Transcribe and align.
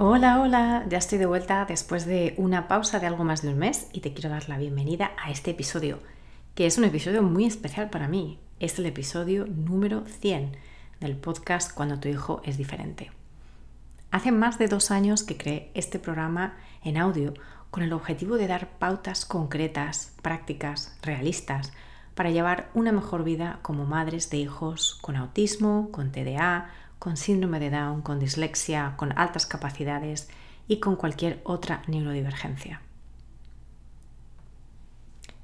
Hola, 0.00 0.40
hola, 0.40 0.84
ya 0.88 0.98
estoy 0.98 1.18
de 1.18 1.26
vuelta 1.26 1.64
después 1.64 2.06
de 2.06 2.34
una 2.36 2.68
pausa 2.68 3.00
de 3.00 3.08
algo 3.08 3.24
más 3.24 3.42
de 3.42 3.48
un 3.48 3.58
mes 3.58 3.88
y 3.92 3.98
te 4.00 4.12
quiero 4.12 4.30
dar 4.30 4.48
la 4.48 4.56
bienvenida 4.56 5.10
a 5.20 5.32
este 5.32 5.50
episodio, 5.50 5.98
que 6.54 6.66
es 6.66 6.78
un 6.78 6.84
episodio 6.84 7.20
muy 7.24 7.46
especial 7.46 7.90
para 7.90 8.06
mí. 8.06 8.38
Es 8.60 8.78
el 8.78 8.86
episodio 8.86 9.46
número 9.48 10.04
100 10.06 10.52
del 11.00 11.16
podcast 11.16 11.74
Cuando 11.74 11.98
tu 11.98 12.06
hijo 12.06 12.40
es 12.44 12.56
diferente. 12.56 13.10
Hace 14.12 14.30
más 14.30 14.56
de 14.56 14.68
dos 14.68 14.92
años 14.92 15.24
que 15.24 15.36
creé 15.36 15.72
este 15.74 15.98
programa 15.98 16.56
en 16.84 16.96
audio 16.96 17.34
con 17.72 17.82
el 17.82 17.92
objetivo 17.92 18.36
de 18.36 18.46
dar 18.46 18.68
pautas 18.78 19.24
concretas, 19.24 20.14
prácticas, 20.22 20.96
realistas, 21.02 21.72
para 22.14 22.30
llevar 22.30 22.70
una 22.72 22.92
mejor 22.92 23.24
vida 23.24 23.58
como 23.62 23.84
madres 23.84 24.30
de 24.30 24.36
hijos 24.36 24.96
con 25.00 25.16
autismo, 25.16 25.90
con 25.90 26.12
TDA, 26.12 26.70
con 26.98 27.16
síndrome 27.16 27.60
de 27.60 27.70
Down, 27.70 28.02
con 28.02 28.18
dislexia, 28.18 28.94
con 28.96 29.16
altas 29.18 29.46
capacidades 29.46 30.28
y 30.66 30.80
con 30.80 30.96
cualquier 30.96 31.40
otra 31.44 31.82
neurodivergencia. 31.86 32.82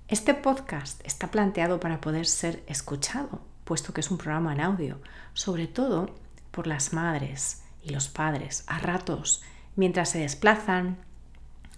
Este 0.09 0.35
podcast 0.35 1.01
está 1.07 1.31
planteado 1.31 1.81
para 1.81 2.01
poder 2.01 2.27
ser 2.27 2.63
escuchado, 2.67 3.41
puesto 3.65 3.95
que 3.95 4.01
es 4.01 4.11
un 4.11 4.19
programa 4.19 4.53
en 4.53 4.61
audio, 4.61 5.01
sobre 5.33 5.67
todo 5.67 6.15
por 6.51 6.67
las 6.67 6.93
madres 6.93 7.63
y 7.83 7.91
los 7.91 8.09
padres 8.09 8.65
a 8.67 8.79
ratos, 8.79 9.43
mientras 9.77 10.11
se 10.11 10.19
desplazan 10.19 10.99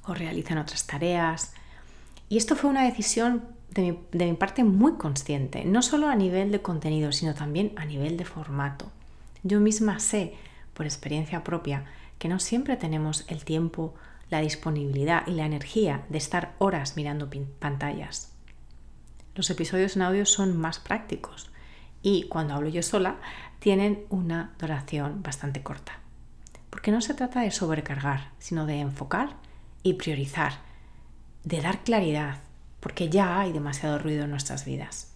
o 0.03 0.15
realizan 0.15 0.59
otras 0.59 0.87
tareas. 0.87 1.55
Y 2.29 2.37
esto 2.37 2.57
fue 2.57 2.69
una 2.69 2.85
decisión 2.85 3.45
de 3.71 3.97
mi, 4.13 4.33
parte 4.35 4.65
muy 4.65 4.95
consciente, 4.95 5.65
no 5.65 5.83
solo 5.83 6.09
a 6.09 6.17
nivel 6.17 6.51
de 6.51 6.63
contenido, 6.63 7.13
sino 7.13 7.35
también 7.35 7.73
a 7.77 7.85
nivel 7.85 8.17
de 8.17 8.25
formato. 8.25 8.91
Yo 9.47 9.61
misma 9.61 10.01
sé, 10.01 10.35
por 10.75 10.87
experiencia 10.87 11.45
propia, 11.45 11.85
que 12.19 12.27
no 12.29 12.41
siempre 12.41 12.77
tenemos 12.77 13.25
el 13.29 13.45
tiempo, 13.45 13.95
la 14.29 14.41
disponibilidad 14.41 15.25
y 15.29 15.31
la 15.31 15.47
energía 15.47 16.05
de 16.09 16.19
estar 16.19 16.57
horas 16.59 16.97
mirando 16.97 17.31
pantallas. 17.61 18.33
Los 19.37 19.49
episodios 19.51 19.95
en 19.95 20.03
audio 20.03 20.27
son 20.27 20.57
más 20.57 20.81
prácticos 20.81 21.49
y 22.03 22.25
cuando 22.25 22.55
hablo 22.55 22.69
yo 22.71 22.83
sola 22.83 23.19
tienen 23.61 24.05
una 24.11 24.53
duración 24.59 25.23
bastante 25.23 25.63
corta. 25.63 26.01
Porque 26.69 26.91
no 26.91 27.01
se 27.01 27.15
trata 27.15 27.43
de 27.43 27.53
sobrecargar, 27.53 28.33
sino 28.41 28.67
de 28.67 28.81
enfocar 28.81 29.37
y 29.85 29.95
priorizar, 29.95 30.55
de 31.45 31.61
dar 31.61 31.85
claridad, 31.85 32.39
porque 32.81 33.11
ya 33.11 33.39
hay 33.39 33.53
demasiado 33.53 34.01
ruido 34.01 34.25
en 34.25 34.31
nuestras 34.31 34.65
vidas. 34.65 35.16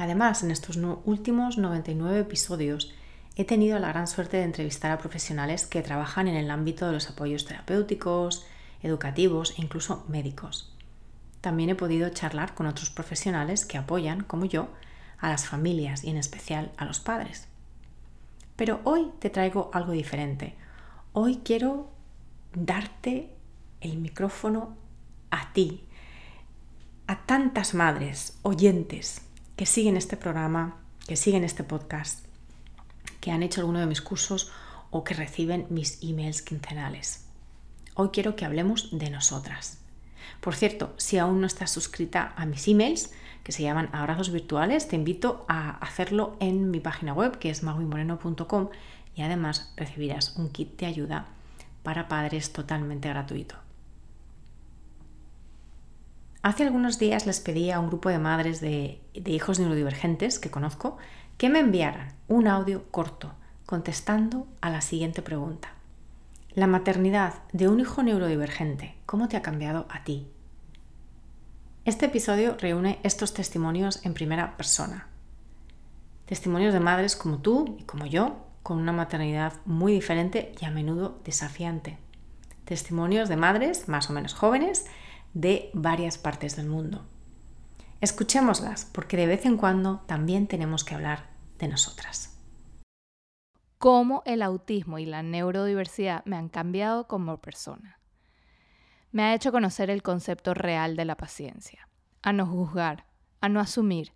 Además, 0.00 0.42
en 0.42 0.50
estos 0.50 0.78
últimos 1.04 1.58
99 1.58 2.20
episodios 2.20 2.90
he 3.36 3.44
tenido 3.44 3.78
la 3.78 3.88
gran 3.88 4.06
suerte 4.06 4.38
de 4.38 4.44
entrevistar 4.44 4.90
a 4.90 4.96
profesionales 4.96 5.66
que 5.66 5.82
trabajan 5.82 6.26
en 6.26 6.36
el 6.36 6.50
ámbito 6.50 6.86
de 6.86 6.92
los 6.92 7.10
apoyos 7.10 7.44
terapéuticos, 7.44 8.46
educativos 8.82 9.50
e 9.58 9.62
incluso 9.62 10.06
médicos. 10.08 10.74
También 11.42 11.68
he 11.68 11.74
podido 11.74 12.08
charlar 12.08 12.54
con 12.54 12.66
otros 12.66 12.88
profesionales 12.88 13.66
que 13.66 13.76
apoyan, 13.76 14.22
como 14.22 14.46
yo, 14.46 14.68
a 15.18 15.28
las 15.28 15.46
familias 15.46 16.02
y 16.02 16.08
en 16.08 16.16
especial 16.16 16.72
a 16.78 16.86
los 16.86 16.98
padres. 16.98 17.46
Pero 18.56 18.80
hoy 18.84 19.10
te 19.18 19.28
traigo 19.28 19.70
algo 19.74 19.92
diferente. 19.92 20.54
Hoy 21.12 21.42
quiero 21.44 21.90
darte 22.54 23.34
el 23.82 23.98
micrófono 23.98 24.78
a 25.30 25.52
ti, 25.52 25.84
a 27.06 27.26
tantas 27.26 27.74
madres, 27.74 28.38
oyentes, 28.40 29.26
que 29.60 29.66
siguen 29.66 29.98
este 29.98 30.16
programa, 30.16 30.78
que 31.06 31.16
siguen 31.16 31.44
este 31.44 31.64
podcast, 31.64 32.24
que 33.20 33.30
han 33.30 33.42
hecho 33.42 33.60
alguno 33.60 33.78
de 33.78 33.84
mis 33.84 34.00
cursos 34.00 34.50
o 34.88 35.04
que 35.04 35.12
reciben 35.12 35.66
mis 35.68 36.02
emails 36.02 36.40
quincenales. 36.40 37.26
Hoy 37.92 38.08
quiero 38.10 38.36
que 38.36 38.46
hablemos 38.46 38.88
de 38.90 39.10
nosotras. 39.10 39.76
Por 40.40 40.54
cierto, 40.54 40.94
si 40.96 41.18
aún 41.18 41.42
no 41.42 41.46
estás 41.46 41.70
suscrita 41.72 42.32
a 42.38 42.46
mis 42.46 42.68
emails, 42.68 43.12
que 43.44 43.52
se 43.52 43.62
llaman 43.62 43.90
abrazos 43.92 44.32
virtuales, 44.32 44.88
te 44.88 44.96
invito 44.96 45.44
a 45.46 45.72
hacerlo 45.84 46.38
en 46.40 46.70
mi 46.70 46.80
página 46.80 47.12
web, 47.12 47.38
que 47.38 47.50
es 47.50 47.62
maguimoreno.com, 47.62 48.70
y 49.14 49.20
además 49.20 49.74
recibirás 49.76 50.36
un 50.38 50.48
kit 50.48 50.80
de 50.80 50.86
ayuda 50.86 51.26
para 51.82 52.08
padres 52.08 52.54
totalmente 52.54 53.10
gratuito. 53.10 53.56
Hace 56.42 56.62
algunos 56.64 56.98
días 56.98 57.26
les 57.26 57.38
pedí 57.38 57.70
a 57.70 57.78
un 57.80 57.88
grupo 57.88 58.08
de 58.08 58.18
madres 58.18 58.62
de, 58.62 59.02
hijos 59.12 59.58
neurodivergentes 59.58 60.38
que 60.38 60.50
conozco 60.50 60.96
que 61.36 61.50
me 61.50 61.58
enviaran 61.58 62.14
un 62.28 62.48
audio 62.48 62.84
corto 62.90 63.34
contestando 63.66 64.46
a 64.62 64.70
la 64.70 64.80
siguiente 64.80 65.20
pregunta. 65.20 65.74
La 66.54 66.66
maternidad 66.66 67.34
de 67.52 67.68
un 67.68 67.78
hijo 67.78 68.02
neurodivergente, 68.02 68.96
¿cómo 69.04 69.28
te 69.28 69.36
ha 69.36 69.42
cambiado 69.42 69.86
a 69.90 70.02
ti? 70.02 70.28
Este 71.84 72.06
episodio 72.06 72.56
reúne 72.58 73.00
estos 73.02 73.34
testimonios 73.34 74.04
en 74.06 74.14
primera 74.14 74.56
persona. 74.56 75.08
Testimonios 76.24 76.72
de 76.72 76.80
madres 76.80 77.16
como 77.16 77.38
tú 77.38 77.76
y 77.78 77.84
como 77.84 78.06
yo, 78.06 78.46
con 78.62 78.78
una 78.78 78.92
maternidad 78.92 79.54
muy 79.66 79.92
diferente 79.92 80.52
y 80.58 80.64
a 80.64 80.70
menudo 80.70 81.20
desafiante. 81.22 81.98
Testimonios 82.64 83.28
de 83.28 83.36
madres 83.36 83.88
más 83.88 84.08
o 84.08 84.14
menos 84.14 84.32
jóvenes 84.32 84.86
de 85.34 85.70
varias 85.74 86.18
partes 86.18 86.56
del 86.56 86.66
mundo. 86.66 87.06
Escuchémoslas 88.00 88.86
porque 88.86 89.16
de 89.16 89.26
vez 89.26 89.44
en 89.44 89.56
cuando 89.56 90.00
también 90.06 90.46
tenemos 90.46 90.84
que 90.84 90.94
hablar 90.94 91.30
de 91.58 91.68
nosotras. 91.68 92.38
Cómo 93.78 94.22
el 94.26 94.42
autismo 94.42 94.98
y 94.98 95.06
la 95.06 95.22
neurodiversidad 95.22 96.24
me 96.24 96.36
han 96.36 96.48
cambiado 96.48 97.06
como 97.06 97.40
persona. 97.40 97.98
Me 99.12 99.24
ha 99.24 99.34
hecho 99.34 99.52
conocer 99.52 99.90
el 99.90 100.02
concepto 100.02 100.54
real 100.54 100.96
de 100.96 101.04
la 101.04 101.16
paciencia, 101.16 101.88
a 102.22 102.32
no 102.32 102.46
juzgar, 102.46 103.06
a 103.40 103.48
no 103.48 103.60
asumir, 103.60 104.12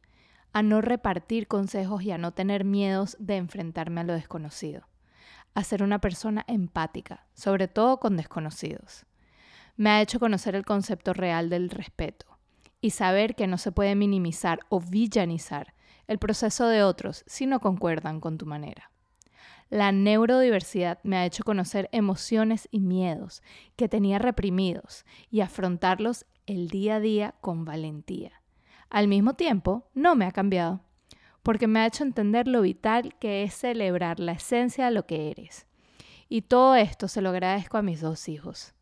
a 0.52 0.62
no 0.62 0.80
repartir 0.80 1.48
consejos 1.48 2.02
y 2.02 2.12
a 2.12 2.18
no 2.18 2.32
tener 2.32 2.64
miedos 2.64 3.16
de 3.18 3.36
enfrentarme 3.36 4.02
a 4.02 4.04
lo 4.04 4.12
desconocido, 4.12 4.86
a 5.54 5.64
ser 5.64 5.82
una 5.82 6.00
persona 6.00 6.44
empática, 6.46 7.26
sobre 7.34 7.66
todo 7.66 7.98
con 7.98 8.16
desconocidos 8.16 9.06
me 9.76 9.90
ha 9.90 10.00
hecho 10.00 10.20
conocer 10.20 10.54
el 10.54 10.64
concepto 10.64 11.12
real 11.12 11.50
del 11.50 11.70
respeto 11.70 12.26
y 12.80 12.90
saber 12.90 13.34
que 13.34 13.46
no 13.46 13.58
se 13.58 13.72
puede 13.72 13.94
minimizar 13.94 14.60
o 14.68 14.80
villanizar 14.80 15.74
el 16.06 16.18
proceso 16.18 16.68
de 16.68 16.82
otros 16.82 17.24
si 17.26 17.46
no 17.46 17.60
concuerdan 17.60 18.20
con 18.20 18.38
tu 18.38 18.46
manera. 18.46 18.90
La 19.70 19.90
neurodiversidad 19.90 20.98
me 21.02 21.16
ha 21.16 21.24
hecho 21.24 21.42
conocer 21.42 21.88
emociones 21.92 22.68
y 22.70 22.80
miedos 22.80 23.42
que 23.76 23.88
tenía 23.88 24.18
reprimidos 24.18 25.04
y 25.30 25.40
afrontarlos 25.40 26.26
el 26.46 26.68
día 26.68 26.96
a 26.96 27.00
día 27.00 27.34
con 27.40 27.64
valentía. 27.64 28.42
Al 28.90 29.08
mismo 29.08 29.34
tiempo, 29.34 29.88
no 29.94 30.14
me 30.14 30.26
ha 30.26 30.32
cambiado, 30.32 30.82
porque 31.42 31.66
me 31.66 31.80
ha 31.80 31.86
hecho 31.86 32.04
entender 32.04 32.46
lo 32.46 32.60
vital 32.60 33.14
que 33.18 33.42
es 33.42 33.54
celebrar 33.54 34.20
la 34.20 34.32
esencia 34.32 34.84
de 34.84 34.90
lo 34.92 35.06
que 35.06 35.30
eres. 35.30 35.66
Y 36.28 36.42
todo 36.42 36.74
esto 36.74 37.08
se 37.08 37.20
lo 37.20 37.30
agradezco 37.30 37.78
a 37.78 37.82
mis 37.82 38.00
dos 38.00 38.28
hijos. 38.28 38.73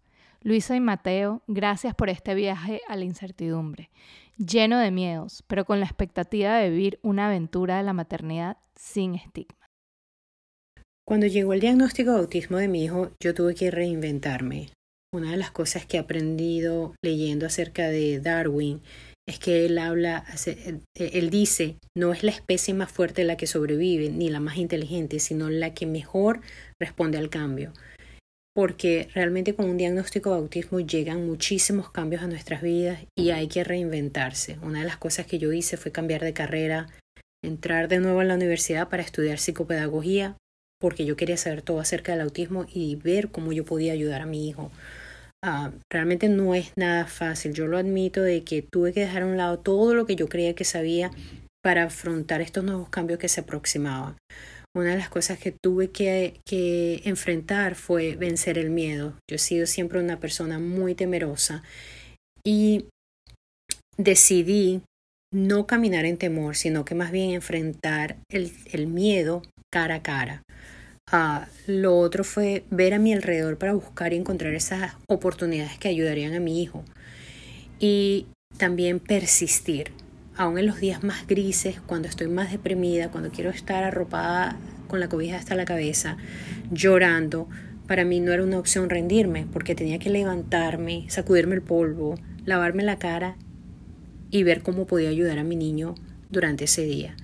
Luisa 0.45 0.75
y 0.75 0.81
Mateo, 0.81 1.43
gracias 1.47 1.95
por 1.95 2.11
este 2.11 2.35
viaje 2.35 2.81
a 2.89 2.97
la 2.97 3.05
incertidumbre, 3.05 3.91
lleno 4.37 4.81
de 4.81 4.91
miedos, 4.91 5.45
pero 5.47 5.65
con 5.65 5.79
la 5.79 5.87
expectativa 5.87 6.57
de 6.57 6.69
vivir 6.69 6.99
una 7.03 7.29
aventura 7.29 7.77
de 7.77 7.85
la 7.85 7.93
maternidad 7.93 8.57
sin 8.75 9.15
estigma. 9.15 9.69
Cuando 11.07 11.29
llegó 11.29 11.53
el 11.53 11.61
diagnóstico 11.61 12.13
de 12.13 12.19
autismo 12.19 12.59
de 12.59 12.67
mi 12.67 12.85
hijo, 12.85 13.13
yo 13.23 13.35
tuve 13.35 13.55
que 13.55 13.71
reinventarme. 13.71 14.71
Una 15.15 15.31
de 15.31 15.37
las 15.37 15.53
cosas 15.53 15.87
que 15.87 15.97
he 15.97 16.01
aprendido 16.01 16.95
leyendo 17.05 17.47
acerca 17.47 17.89
de 17.89 18.19
Darwin 18.19 18.81
es 19.29 19.39
que 19.39 19.67
él 19.67 19.79
habla, 19.79 20.25
él 20.97 21.31
dice, 21.31 21.77
no 21.97 22.13
es 22.13 22.25
la 22.25 22.33
especie 22.33 22.75
más 22.75 22.91
fuerte 22.91 23.23
la 23.23 23.37
que 23.37 23.47
sobrevive, 23.47 24.11
ni 24.11 24.29
la 24.29 24.41
más 24.41 24.57
inteligente, 24.57 25.21
sino 25.21 25.51
la 25.51 25.73
que 25.75 25.87
mejor 25.87 26.41
responde 26.81 27.19
al 27.19 27.31
cambio 27.31 27.73
porque 28.55 29.09
realmente 29.15 29.55
con 29.55 29.69
un 29.69 29.79
diagnóstico 29.79 30.31
de 30.31 30.37
autismo 30.37 30.81
llegan 30.81 31.27
muchísimos 31.27 31.91
cambios 31.91 32.23
a 32.23 32.27
nuestras 32.27 32.63
vidas 32.63 33.01
y 33.17 33.31
hay 33.31 33.49
que 33.49 33.65
reinventarse. 33.65 34.59
Una 34.63 34.81
de 34.81 34.85
las 34.85 34.99
cosas 34.99 35.27
que 35.27 35.39
yo 35.39 35.53
hice 35.53 35.77
fue 35.77 35.93
cambiar 35.93 36.23
de 36.23 36.35
carrera, 36.35 36.89
entrar 37.43 37.89
de 37.89 37.99
nuevo 37.99 38.21
a 38.21 38.25
la 38.25 38.35
universidad 38.35 38.89
para 38.89 39.03
estudiar 39.03 39.39
psicopedagogía, 39.39 40.37
porque 40.79 41.07
yo 41.07 41.17
quería 41.17 41.37
saber 41.37 41.63
todo 41.63 41.81
acerca 41.81 42.13
del 42.13 42.23
autismo 42.23 42.67
y 42.73 42.97
ver 42.97 43.31
cómo 43.31 43.53
yo 43.53 43.65
podía 43.65 43.93
ayudar 43.93 44.23
a 44.23 44.27
mi 44.27 44.49
hijo. 44.49 44.71
Ah, 45.45 45.73
realmente 45.91 46.29
no 46.29 46.55
es 46.55 46.73
nada 46.77 47.07
fácil, 47.07 47.53
yo 47.53 47.67
lo 47.67 47.79
admito 47.79 48.23
de 48.23 48.45
que 48.45 48.63
tuve 48.63 48.93
que 48.93 49.01
dejar 49.01 49.23
a 49.23 49.27
un 49.27 49.37
lado 49.37 49.59
todo 49.59 49.95
lo 49.95 50.07
que 50.07 50.15
yo 50.15 50.29
creía 50.29 50.55
que 50.55 50.65
sabía 50.65 51.11
para 51.65 51.85
afrontar 51.85 52.41
estos 52.41 52.65
nuevos 52.65 52.91
cambios 52.91 53.19
que 53.19 53.29
se 53.29 53.41
aproximaban. 53.41 54.17
Una 54.75 54.93
de 54.93 54.99
las 54.99 55.11
cosas 55.11 55.39
que 55.39 55.53
tuve 55.53 55.91
que, 55.91 56.41
enfrentar 57.05 57.75
fue 57.75 58.17
vencer 58.17 58.57
el 58.57 58.71
miedo. 58.71 59.19
Yo 59.31 59.37
he 59.37 59.39
sido 59.39 59.67
siempre 59.67 60.01
una 60.01 60.19
persona 60.19 60.59
muy 60.59 60.95
temerosa 60.95 61.63
y 62.45 62.87
decidí 63.99 64.83
no 65.31 65.67
caminar 65.67 66.07
en 66.07 66.17
temor, 66.17 66.57
sino 66.57 66.85
que 66.85 66.95
más 66.95 67.11
bien 67.11 67.31
enfrentar 67.31 68.17
el, 68.31 68.53
el 68.73 68.87
miedo 68.87 69.43
cara 69.71 69.97
a 69.97 70.03
cara. 70.03 70.43
Uh, 71.13 71.45
lo 71.67 71.99
otro 71.99 72.25
fue 72.25 72.65
ver 72.71 72.95
a 72.95 72.99
mi 72.99 73.13
alrededor 73.13 73.59
para 73.59 73.75
buscar 73.75 74.15
y 74.15 74.17
encontrar 74.17 74.55
esas 74.55 74.95
oportunidades 75.09 75.79
que 75.79 75.89
ayudarían 75.89 76.35
a 76.35 76.41
mi 76.41 76.63
hijo. 76.63 76.85
Y 77.79 78.27
también 78.57 79.01
persistir, 79.01 79.93
aún 80.37 80.59
en 80.59 80.67
los 80.67 80.81
días 80.81 81.03
más 81.03 81.27
grises, 81.27 81.81
cuando 81.87 82.09
estoy 82.09 82.29
más 82.29 82.51
deprimida, 82.51 83.11
cuando 83.11 83.31
quiero 83.31 83.51
estar 83.51 83.85
arropada 83.85 84.57
con 84.89 85.01
la 85.01 85.09
cobija 85.09 85.37
hasta 85.37 85.55
la 85.55 85.65
cabeza, 85.65 86.17
llorando, 86.71 87.49
para 87.87 88.05
mí 88.05 88.21
no 88.21 88.33
era 88.33 88.45
una 88.45 88.59
opción 88.59 88.91
rendirme, 88.91 89.47
porque 89.53 89.75
tenía 89.75 89.99
que 89.99 90.11
levantarme, 90.11 91.07
sacudirme 91.09 91.57
el 91.57 91.63
polvo, 91.63 92.15
lavarme 92.45 92.83
la 92.83 92.99
cara 92.99 93.37
y 94.31 94.43
ver 94.43 94.63
cómo 94.63 94.87
podía 94.87 95.11
ayudar 95.11 95.39
a 95.39 95.45
mi 95.45 95.57
niño 95.57 95.95
durante 96.31 96.65
ese 96.65 96.85
día. 96.85 97.15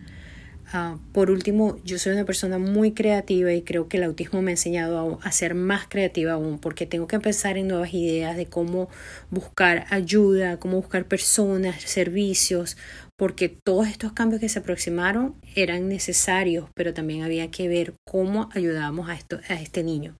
Ah, 0.70 0.98
por 1.12 1.30
último, 1.30 1.78
yo 1.82 1.98
soy 1.98 2.12
una 2.12 2.26
persona 2.26 2.58
muy 2.58 2.92
creativa 2.92 3.54
y 3.54 3.62
creo 3.62 3.88
que 3.88 3.96
el 3.96 4.02
autismo 4.02 4.42
me 4.42 4.50
ha 4.50 4.52
enseñado 4.52 5.18
a, 5.22 5.32
ser 5.32 5.54
más 5.54 5.88
creativa 5.88 6.32
aún, 6.32 6.58
porque 6.58 6.84
tengo 6.84 7.06
que 7.06 7.18
pensar 7.18 7.56
en 7.56 7.68
nuevas 7.68 7.94
ideas 7.94 8.36
de 8.36 8.46
cómo 8.46 8.90
buscar 9.30 9.86
ayuda, 9.88 10.58
cómo 10.58 10.76
buscar 10.76 11.06
personas, 11.06 11.80
servicios, 11.80 12.76
porque 13.16 13.48
todos 13.48 13.88
estos 13.88 14.12
cambios 14.12 14.42
que 14.42 14.50
se 14.50 14.58
aproximaron 14.58 15.36
eran 15.54 15.88
necesarios, 15.88 16.68
pero 16.74 16.92
también 16.92 17.22
había 17.22 17.50
que 17.50 17.66
ver 17.66 17.94
cómo 18.06 18.50
ayudábamos 18.52 19.08
a, 19.08 19.14
esto, 19.14 19.40
a 19.48 19.54
este 19.54 19.82
niño. 19.82 20.16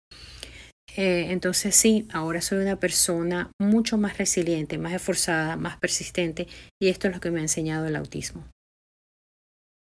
Eh, 0.96 1.26
entonces 1.30 1.76
sí, 1.76 2.08
ahora 2.10 2.40
soy 2.40 2.62
una 2.62 2.80
persona 2.80 3.50
mucho 3.60 3.98
más 3.98 4.16
resiliente, 4.16 4.78
más 4.78 4.94
esforzada, 4.94 5.56
más 5.56 5.76
persistente 5.76 6.48
y 6.80 6.88
esto 6.88 7.08
es 7.08 7.14
lo 7.14 7.20
que 7.20 7.30
me 7.30 7.40
ha 7.40 7.42
enseñado 7.42 7.86
el 7.86 7.96
autismo. 7.96 8.46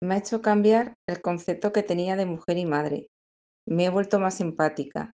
Me 0.01 0.15
ha 0.15 0.19
hecho 0.19 0.43
cambiar 0.43 0.95
el 1.09 1.21
concepto 1.21 1.73
que 1.73 1.83
tenía 1.83 2.15
de 2.15 2.27
mujer 2.27 2.57
y 2.57 2.67
madre. 2.67 3.09
Me 3.67 3.87
he 3.87 3.91
vuelto 3.91 4.21
más 4.21 4.41
empática 4.41 5.13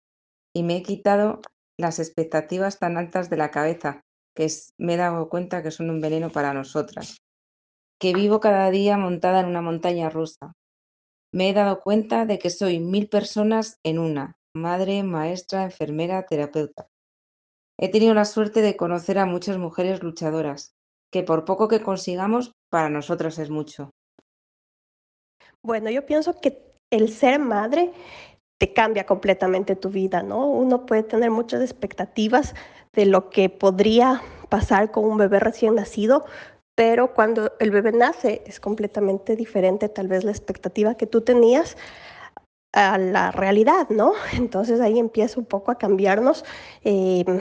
y 0.53 0.63
me 0.63 0.77
he 0.77 0.83
quitado 0.83 1.41
las 1.79 1.99
expectativas 1.99 2.79
tan 2.79 2.97
altas 2.97 3.29
de 3.29 3.37
la 3.37 3.49
cabeza, 3.49 4.01
que 4.35 4.47
me 4.77 4.95
he 4.95 4.97
dado 4.97 5.29
cuenta 5.29 5.63
que 5.63 5.71
son 5.71 5.89
un 5.89 6.01
veneno 6.01 6.31
para 6.31 6.53
nosotras. 6.53 7.17
Que 7.99 8.13
vivo 8.13 8.39
cada 8.39 8.69
día 8.71 8.97
montada 8.97 9.39
en 9.39 9.45
una 9.45 9.61
montaña 9.61 10.09
rusa. 10.09 10.53
Me 11.31 11.49
he 11.49 11.53
dado 11.53 11.79
cuenta 11.79 12.25
de 12.25 12.37
que 12.37 12.49
soy 12.49 12.79
mil 12.79 13.07
personas 13.07 13.79
en 13.83 13.99
una, 13.99 14.35
madre, 14.53 15.01
maestra, 15.03 15.63
enfermera, 15.63 16.25
terapeuta. 16.25 16.87
He 17.79 17.89
tenido 17.89 18.13
la 18.13 18.25
suerte 18.25 18.61
de 18.61 18.75
conocer 18.75 19.17
a 19.17 19.25
muchas 19.25 19.57
mujeres 19.57 20.03
luchadoras, 20.03 20.75
que 21.11 21.23
por 21.23 21.45
poco 21.45 21.67
que 21.67 21.81
consigamos, 21.81 22.51
para 22.69 22.89
nosotras 22.89 23.39
es 23.39 23.49
mucho. 23.49 23.92
Bueno, 25.65 25.89
yo 25.89 26.05
pienso 26.05 26.39
que 26.41 26.61
el 26.91 27.09
ser 27.09 27.39
madre 27.39 27.91
te 28.59 28.73
cambia 28.73 29.05
completamente 29.05 29.77
tu 29.77 29.89
vida, 29.89 30.21
¿no? 30.21 30.47
Uno 30.47 30.85
puede 30.85 31.03
tener 31.03 31.31
muchas 31.31 31.61
expectativas 31.61 32.53
de 32.91 33.05
lo 33.05 33.29
que 33.29 33.49
podría 33.49 34.21
pasar 34.49 34.91
con 34.91 35.05
un 35.05 35.17
bebé 35.17 35.39
recién 35.39 35.75
nacido, 35.75 36.25
pero 36.75 37.13
cuando 37.13 37.53
el 37.59 37.71
bebé 37.71 37.93
nace 37.93 38.43
es 38.45 38.59
completamente 38.59 39.37
diferente 39.37 39.87
tal 39.87 40.09
vez 40.09 40.25
la 40.25 40.31
expectativa 40.31 40.95
que 40.95 41.07
tú 41.07 41.21
tenías 41.21 41.77
a 42.73 42.97
la 42.97 43.31
realidad, 43.31 43.87
¿no? 43.89 44.13
Entonces 44.33 44.81
ahí 44.81 44.99
empieza 44.99 45.39
un 45.39 45.45
poco 45.45 45.71
a 45.71 45.77
cambiarnos 45.77 46.43
em, 46.83 47.39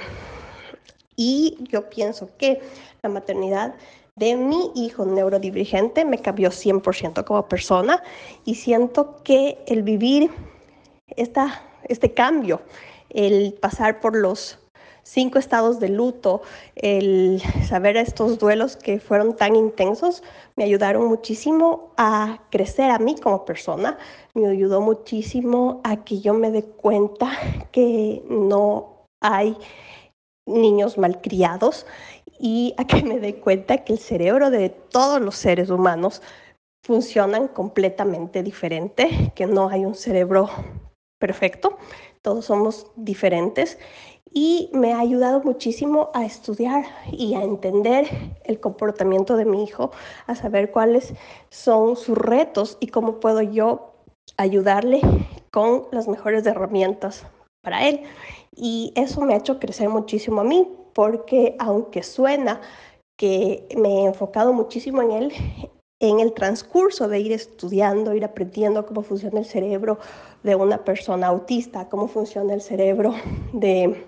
y 1.17 1.59
yo 1.71 1.91
pienso 1.91 2.31
que 2.39 2.61
la 3.03 3.09
maternidad 3.09 3.75
de 4.17 4.37
mi 4.37 4.71
hijo 4.75 5.05
neurodivergente 5.05 6.05
me 6.05 6.19
cambió 6.19 6.51
100% 6.51 7.25
como 7.25 7.49
persona 7.49 8.03
y 8.45 8.57
siento 8.57 9.23
que 9.23 9.59
el 9.67 9.83
vivir 9.83 10.31
esta, 11.09 11.63
este 11.89 12.13
cambio, 12.13 12.61
el 13.11 13.55
pasar 13.55 14.01
por 14.01 14.17
los 14.17 14.59
cinco 15.03 15.39
estados 15.39 15.81
de 15.81 15.89
luto, 15.89 16.43
el 16.77 17.43
saber 17.67 17.97
estos 17.97 18.39
duelos 18.39 18.77
que 18.77 19.01
fueron 19.01 19.35
tan 19.35 19.57
intensos, 19.57 20.23
me 20.57 20.65
ayudaron 20.65 21.07
muchísimo 21.07 21.93
a 21.97 22.41
crecer 22.51 22.91
a 22.91 22.99
mí 22.99 23.17
como 23.17 23.45
persona, 23.45 23.99
me 24.35 24.47
ayudó 24.47 24.81
muchísimo 24.81 25.81
a 25.85 26.05
que 26.05 26.21
yo 26.21 26.35
me 26.35 26.51
dé 26.51 26.63
cuenta 26.63 27.31
que 27.73 28.23
no 28.29 29.07
hay 29.21 29.57
niños 30.47 30.99
malcriados 30.99 31.87
y 32.43 32.75
a 32.77 32.89
que 32.89 33.05
me 33.05 33.21
dé 33.21 33.37
cuenta 33.37 33.85
que 33.85 33.93
el 33.93 34.01
cerebro 34.01 34.51
de 34.51 34.69
todos 34.69 35.21
los 35.21 35.37
seres 35.37 35.71
humanos 35.71 36.23
funcionan 36.85 37.47
completamente 37.47 38.43
diferente, 38.43 39.33
que 39.37 39.47
no 39.47 39.69
hay 39.69 39.85
un 39.85 39.95
cerebro 39.95 40.51
perfecto, 41.21 41.79
todos 42.21 42.47
somos 42.47 42.91
diferentes 42.97 43.79
y 44.35 44.71
me 44.73 44.93
ha 44.93 44.99
ayudado 44.99 45.41
muchísimo 45.45 46.11
a 46.15 46.25
estudiar 46.25 46.85
y 47.13 47.35
a 47.35 47.45
entender 47.45 48.09
el 48.43 48.59
comportamiento 48.59 49.37
de 49.37 49.45
mi 49.45 49.63
hijo, 49.63 49.93
a 50.27 50.35
saber 50.35 50.73
cuáles 50.73 51.15
son 51.49 51.95
sus 51.95 52.19
retos 52.19 52.77
y 52.81 52.89
cómo 52.89 53.21
puedo 53.21 53.41
yo 53.41 53.95
ayudarle 54.37 55.01
con 55.53 55.87
las 55.93 56.09
mejores 56.09 56.45
herramientas 56.45 57.25
para 57.63 57.87
él. 57.87 58.03
Y 58.57 58.93
eso 58.97 59.21
me 59.21 59.35
ha 59.35 59.39
hecho 59.39 59.61
crecer 59.61 59.89
muchísimo 59.89 60.41
a 60.41 60.45
mí, 60.45 60.69
porque 60.93 61.57
aunque 61.59 62.03
suena 62.03 62.61
que 63.17 63.69
me 63.77 64.01
he 64.01 64.05
enfocado 64.07 64.53
muchísimo 64.53 65.03
en 65.03 65.11
él, 65.13 65.33
en 66.01 66.19
el 66.19 66.33
transcurso 66.33 67.07
de 67.07 67.21
ir 67.21 67.33
estudiando, 67.33 68.15
ir 68.15 68.25
aprendiendo 68.25 68.85
cómo 68.85 69.03
funciona 69.03 69.39
el 69.39 69.47
cerebro 69.47 69.99
de 70.43 70.57
una 70.57 70.79
persona 70.85 71.29
autista, 71.29 71.89
cómo 71.89 72.09
funciona 72.09 72.55
el 72.55 72.61
cerebro 72.61 73.15
de, 73.53 74.05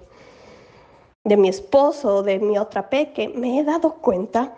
de 1.23 1.37
mi 1.37 1.49
esposo, 1.49 2.25
de 2.25 2.41
mi 2.41 2.59
otra 2.59 2.91
peque, 2.91 3.29
me 3.29 3.61
he 3.61 3.65
dado 3.65 3.95
cuenta 3.95 4.55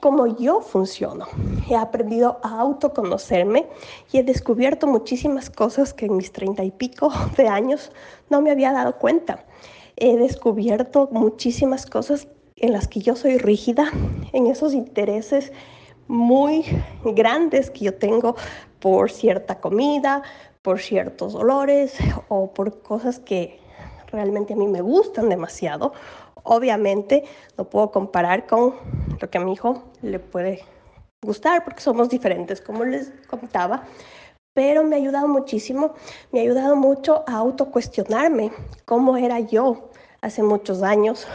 cómo 0.00 0.26
yo 0.38 0.62
funciono. 0.62 1.26
He 1.68 1.76
aprendido 1.76 2.40
a 2.42 2.58
autoconocerme 2.58 3.68
y 4.10 4.18
he 4.18 4.24
descubierto 4.24 4.88
muchísimas 4.88 5.48
cosas 5.48 5.94
que 5.94 6.06
en 6.06 6.16
mis 6.16 6.32
treinta 6.32 6.64
y 6.64 6.72
pico 6.72 7.12
de 7.36 7.46
años 7.46 7.92
no 8.30 8.40
me 8.40 8.50
había 8.50 8.72
dado 8.72 8.98
cuenta 8.98 9.44
he 10.00 10.16
descubierto 10.16 11.08
muchísimas 11.12 11.86
cosas 11.86 12.26
en 12.56 12.72
las 12.72 12.88
que 12.88 13.00
yo 13.00 13.14
soy 13.14 13.38
rígida, 13.38 13.90
en 14.32 14.46
esos 14.46 14.74
intereses 14.74 15.52
muy 16.08 16.64
grandes 17.04 17.70
que 17.70 17.84
yo 17.84 17.94
tengo 17.94 18.34
por 18.80 19.10
cierta 19.10 19.60
comida, 19.60 20.22
por 20.62 20.80
ciertos 20.80 21.34
olores 21.34 21.96
o 22.28 22.52
por 22.52 22.82
cosas 22.82 23.20
que 23.20 23.60
realmente 24.10 24.54
a 24.54 24.56
mí 24.56 24.66
me 24.66 24.80
gustan 24.80 25.28
demasiado. 25.28 25.92
Obviamente 26.42 27.24
no 27.56 27.64
puedo 27.64 27.90
comparar 27.90 28.46
con 28.46 28.74
lo 29.20 29.30
que 29.30 29.38
a 29.38 29.40
mi 29.42 29.52
hijo 29.52 29.84
le 30.02 30.18
puede 30.18 30.64
gustar 31.22 31.62
porque 31.62 31.80
somos 31.80 32.08
diferentes, 32.08 32.60
como 32.60 32.84
les 32.84 33.12
contaba, 33.28 33.84
pero 34.54 34.82
me 34.82 34.96
ha 34.96 34.98
ayudado 34.98 35.28
muchísimo, 35.28 35.92
me 36.32 36.40
ha 36.40 36.42
ayudado 36.42 36.74
mucho 36.76 37.24
a 37.26 37.36
autocuestionarme 37.36 38.50
cómo 38.86 39.16
era 39.16 39.38
yo 39.38 39.89
hace 40.22 40.42
muchos 40.42 40.82
años, 40.82 41.26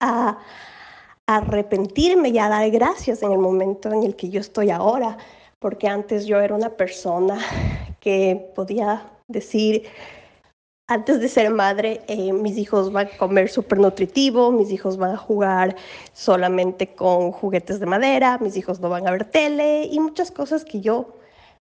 a, 0.00 0.38
arrepentirme 1.26 2.28
y 2.28 2.38
a 2.38 2.50
dar 2.50 2.70
gracias 2.70 3.22
en 3.22 3.32
el 3.32 3.38
momento 3.38 3.90
en 3.90 4.02
el 4.02 4.14
que 4.14 4.28
yo 4.28 4.40
estoy 4.40 4.70
ahora, 4.70 5.16
porque 5.58 5.88
antes 5.88 6.26
yo 6.26 6.38
era 6.38 6.54
una 6.54 6.70
persona 6.70 7.38
que 8.00 8.52
podía 8.54 9.10
decir, 9.26 9.84
antes 10.86 11.20
de 11.20 11.28
ser 11.30 11.50
madre, 11.50 12.02
eh, 12.08 12.34
mis 12.34 12.58
hijos 12.58 12.92
van 12.92 13.06
a 13.06 13.16
comer 13.16 13.48
súper 13.48 13.78
nutritivo, 13.78 14.52
mis 14.52 14.70
hijos 14.70 14.98
van 14.98 15.12
a 15.12 15.16
jugar 15.16 15.76
solamente 16.12 16.94
con 16.94 17.32
juguetes 17.32 17.80
de 17.80 17.86
madera, 17.86 18.36
mis 18.42 18.58
hijos 18.58 18.80
no 18.80 18.90
van 18.90 19.08
a 19.08 19.10
ver 19.10 19.24
tele 19.24 19.84
y 19.84 19.98
muchas 20.00 20.30
cosas 20.30 20.62
que 20.66 20.82
yo 20.82 21.16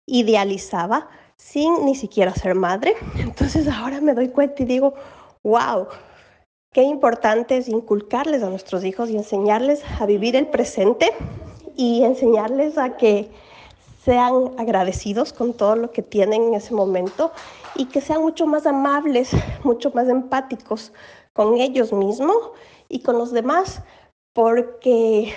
idealizaba 0.06 1.08
sin 1.36 1.84
ni 1.84 1.96
siquiera 1.96 2.32
ser 2.34 2.54
madre. 2.54 2.94
Entonces 3.18 3.66
ahora 3.66 4.00
me 4.00 4.14
doy 4.14 4.28
cuenta 4.28 4.62
y 4.62 4.66
digo, 4.66 4.94
wow, 5.42 5.88
Qué 6.72 6.84
importante 6.84 7.56
es 7.56 7.68
inculcarles 7.68 8.44
a 8.44 8.48
nuestros 8.48 8.84
hijos 8.84 9.10
y 9.10 9.16
enseñarles 9.16 9.82
a 9.98 10.06
vivir 10.06 10.36
el 10.36 10.46
presente 10.46 11.10
y 11.74 12.04
enseñarles 12.04 12.78
a 12.78 12.96
que 12.96 13.28
sean 14.04 14.52
agradecidos 14.56 15.32
con 15.32 15.52
todo 15.52 15.74
lo 15.74 15.90
que 15.90 16.02
tienen 16.02 16.44
en 16.44 16.54
ese 16.54 16.72
momento 16.72 17.32
y 17.74 17.86
que 17.86 18.00
sean 18.00 18.22
mucho 18.22 18.46
más 18.46 18.66
amables, 18.66 19.32
mucho 19.64 19.90
más 19.90 20.08
empáticos 20.08 20.92
con 21.32 21.56
ellos 21.56 21.92
mismos 21.92 22.36
y 22.88 23.02
con 23.02 23.18
los 23.18 23.32
demás, 23.32 23.82
porque 24.32 25.32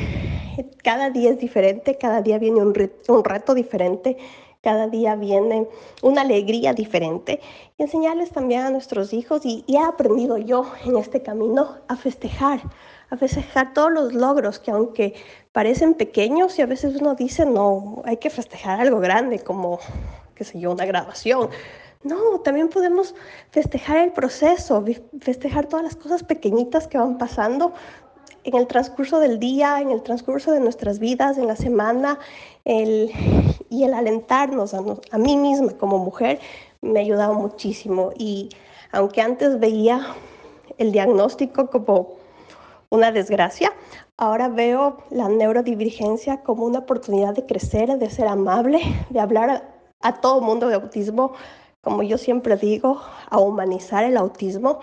cada 0.83 1.09
día 1.09 1.31
es 1.31 1.39
diferente, 1.39 1.97
cada 1.97 2.21
día 2.21 2.37
viene 2.37 2.61
un, 2.61 2.75
reto 3.23 3.55
diferente, 3.55 4.17
cada 4.63 4.88
día 4.88 5.15
viene 5.15 5.67
una 6.01 6.22
alegría 6.22 6.74
diferente 6.74 7.41
y 7.77 7.84
enseñarles 7.84 8.32
también 8.32 8.62
a 8.62 8.70
nuestros 8.70 9.12
hijos 9.12 9.46
y, 9.46 9.65
y, 9.67 9.75
he 9.75 9.79
aprendido 9.79 10.38
yo 10.38 10.65
en 10.86 10.96
este 10.98 11.22
camino 11.22 11.79
a 11.89 11.98
festejar, 11.98 12.62
a 13.10 13.17
festejar 13.17 13.74
todos 13.74 13.91
los 13.91 14.13
logros 14.13 14.60
que 14.60 14.72
aunque 14.72 15.15
parecen 15.51 15.96
pequeños 15.96 16.58
y 16.58 16.62
a 16.62 16.65
veces 16.65 16.96
uno 17.01 17.13
dice, 17.13 17.46
no, 17.46 18.01
hay 18.05 18.17
que 18.17 18.29
festejar 18.29 18.79
algo 18.79 19.01
grande 19.01 19.39
como, 19.39 19.79
qué 20.34 20.46
sé 20.46 20.58
yo, 20.58 20.72
una 20.72 20.86
graduación. 20.86 21.50
No, 22.03 22.39
también 22.41 22.70
podemos 22.70 23.15
festejar 23.51 23.98
el 23.98 24.12
proceso, 24.12 24.84
festejar 25.22 25.67
todas 25.67 25.84
las 25.84 25.96
cosas 25.96 26.24
pequeñitas 26.24 26.88
que 26.88 26.98
van 26.98 27.17
pasando 27.17 27.74
en 28.43 28.55
el 28.55 28.67
transcurso 28.67 29.19
del 29.19 29.39
día, 29.39 29.79
en 29.81 29.91
el 29.91 30.03
transcurso 30.03 30.51
de 30.51 30.59
nuestras 30.59 31.00
vidas, 31.00 31.38
en 31.38 31.47
la 31.47 31.55
semana, 31.55 32.19
el, 32.65 33.12
y 33.69 33.83
el 33.83 33.93
alentarnos 33.93 34.73
a, 34.73 35.17
mí 35.17 35.38
misma 35.38 35.73
como 35.73 35.97
mujer 35.97 36.39
me 36.81 37.00
ha 37.00 37.03
ayudado 37.03 37.33
muchísimo. 37.33 38.12
Y 38.17 38.50
aunque 38.91 39.21
antes 39.21 39.59
veía 39.59 40.05
el 40.77 40.91
diagnóstico 40.91 41.69
como 41.69 42.15
una 42.89 43.12
desgracia, 43.12 43.71
ahora 44.17 44.50
veo 44.50 44.97
la 45.09 45.29
neurodivergencia 45.29 46.41
como 46.43 46.65
una 46.65 46.79
oportunidad 46.79 47.33
de 47.33 47.45
crecer, 47.45 47.97
de 47.97 48.09
ser 48.09 48.27
amable, 48.27 48.81
de 49.09 49.19
hablar 49.19 49.50
a, 49.50 49.63
a 50.01 50.21
todo 50.21 50.41
mundo 50.41 50.67
de 50.67 50.75
autismo, 50.75 51.33
como 51.81 52.03
yo 52.03 52.17
siempre 52.17 52.55
digo, 52.55 53.01
a 53.29 53.39
humanizar 53.39 54.03
el 54.03 54.17
autismo, 54.17 54.79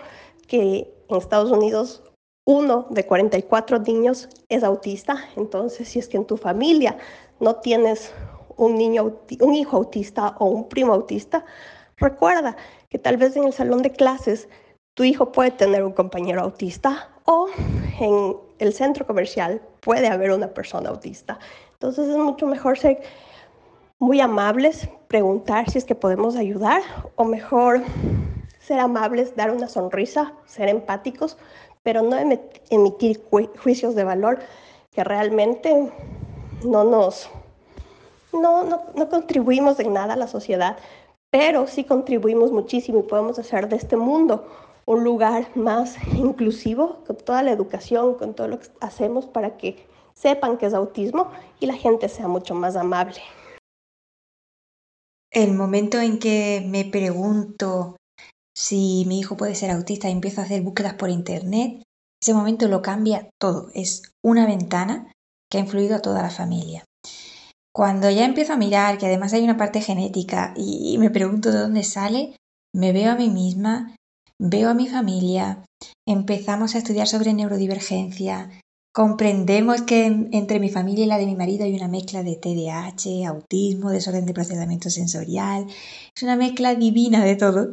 que 0.47 0.93
en 1.07 1.15
Estados 1.15 1.51
Unidos 1.51 2.03
uno 2.45 2.87
de 2.89 3.05
44 3.05 3.79
niños 3.79 4.29
es 4.49 4.63
autista, 4.63 5.17
entonces 5.35 5.87
si 5.87 5.99
es 5.99 6.07
que 6.07 6.17
en 6.17 6.25
tu 6.25 6.37
familia 6.37 6.97
no 7.39 7.57
tienes 7.57 8.13
un 8.57 8.75
niño, 8.75 9.19
un 9.39 9.55
hijo 9.55 9.77
autista 9.77 10.35
o 10.39 10.45
un 10.45 10.67
primo 10.67 10.93
autista, 10.93 11.45
recuerda 11.97 12.57
que 12.89 12.99
tal 12.99 13.17
vez 13.17 13.35
en 13.35 13.45
el 13.45 13.53
salón 13.53 13.81
de 13.81 13.91
clases 13.91 14.49
tu 14.93 15.03
hijo 15.03 15.31
puede 15.31 15.51
tener 15.51 15.83
un 15.83 15.93
compañero 15.93 16.41
autista 16.41 17.09
o 17.25 17.47
en 17.99 18.35
el 18.59 18.73
centro 18.73 19.05
comercial 19.05 19.61
puede 19.79 20.07
haber 20.07 20.31
una 20.31 20.47
persona 20.47 20.89
autista. 20.89 21.39
Entonces 21.73 22.09
es 22.09 22.17
mucho 22.17 22.45
mejor 22.45 22.77
ser 22.77 23.01
muy 23.99 24.19
amables, 24.19 24.89
preguntar 25.07 25.69
si 25.69 25.77
es 25.77 25.85
que 25.85 25.95
podemos 25.95 26.35
ayudar 26.35 26.81
o 27.15 27.23
mejor 27.23 27.81
ser 28.59 28.79
amables, 28.79 29.35
dar 29.35 29.51
una 29.51 29.67
sonrisa, 29.67 30.33
ser 30.45 30.69
empáticos, 30.69 31.37
pero 31.83 32.01
no 32.01 32.17
emitir 32.69 33.21
juicios 33.61 33.95
de 33.95 34.03
valor 34.03 34.39
que 34.91 35.03
realmente 35.03 35.91
no 36.63 36.83
nos 36.83 37.29
no, 38.33 38.63
no, 38.63 38.83
no 38.95 39.09
contribuimos 39.09 39.79
en 39.79 39.93
nada 39.93 40.13
a 40.13 40.17
la 40.17 40.27
sociedad, 40.27 40.77
pero 41.29 41.67
sí 41.67 41.83
contribuimos 41.83 42.51
muchísimo 42.51 42.99
y 42.99 43.03
podemos 43.03 43.39
hacer 43.39 43.67
de 43.67 43.75
este 43.75 43.97
mundo 43.97 44.47
un 44.85 45.03
lugar 45.03 45.49
más 45.55 45.95
inclusivo 46.15 46.99
con 47.05 47.17
toda 47.17 47.43
la 47.43 47.51
educación, 47.51 48.15
con 48.15 48.33
todo 48.33 48.47
lo 48.47 48.59
que 48.59 48.67
hacemos 48.79 49.25
para 49.25 49.57
que 49.57 49.85
sepan 50.13 50.57
que 50.57 50.65
es 50.65 50.73
autismo 50.73 51.31
y 51.59 51.65
la 51.65 51.75
gente 51.75 52.09
sea 52.09 52.27
mucho 52.27 52.55
más 52.55 52.75
amable. 52.75 53.21
El 55.31 55.53
momento 55.53 55.99
en 55.99 56.19
que 56.19 56.63
me 56.67 56.83
pregunto 56.83 57.95
si 58.61 59.05
mi 59.07 59.19
hijo 59.19 59.35
puede 59.35 59.55
ser 59.55 59.71
autista 59.71 60.07
y 60.07 60.11
empiezo 60.11 60.39
a 60.39 60.43
hacer 60.43 60.61
búsquedas 60.61 60.93
por 60.93 61.09
internet, 61.09 61.81
ese 62.21 62.35
momento 62.35 62.67
lo 62.67 62.83
cambia 62.83 63.27
todo. 63.39 63.69
Es 63.73 64.03
una 64.23 64.45
ventana 64.45 65.11
que 65.49 65.57
ha 65.57 65.61
influido 65.61 65.95
a 65.95 66.01
toda 66.01 66.21
la 66.21 66.29
familia. 66.29 66.85
Cuando 67.73 68.11
ya 68.11 68.23
empiezo 68.23 68.53
a 68.53 68.57
mirar 68.57 68.99
que 68.99 69.07
además 69.07 69.33
hay 69.33 69.43
una 69.43 69.57
parte 69.57 69.81
genética 69.81 70.53
y 70.55 70.95
me 70.99 71.09
pregunto 71.09 71.51
de 71.51 71.57
dónde 71.57 71.83
sale, 71.83 72.35
me 72.75 72.91
veo 72.91 73.11
a 73.11 73.15
mí 73.15 73.29
misma, 73.29 73.95
veo 74.39 74.69
a 74.69 74.75
mi 74.75 74.87
familia, 74.87 75.65
empezamos 76.07 76.75
a 76.75 76.77
estudiar 76.77 77.07
sobre 77.07 77.33
neurodivergencia, 77.33 78.60
Comprendemos 78.93 79.83
que 79.83 80.05
entre 80.05 80.59
mi 80.59 80.69
familia 80.69 81.05
y 81.05 81.07
la 81.07 81.17
de 81.17 81.25
mi 81.25 81.35
marido 81.35 81.63
hay 81.63 81.73
una 81.75 81.87
mezcla 81.87 82.23
de 82.23 82.35
TDAH, 82.35 83.25
autismo, 83.25 83.89
desorden 83.89 84.25
de 84.25 84.33
procesamiento 84.33 84.89
sensorial. 84.89 85.65
Es 86.13 86.23
una 86.23 86.35
mezcla 86.35 86.75
divina 86.75 87.23
de 87.23 87.37
todo. 87.37 87.71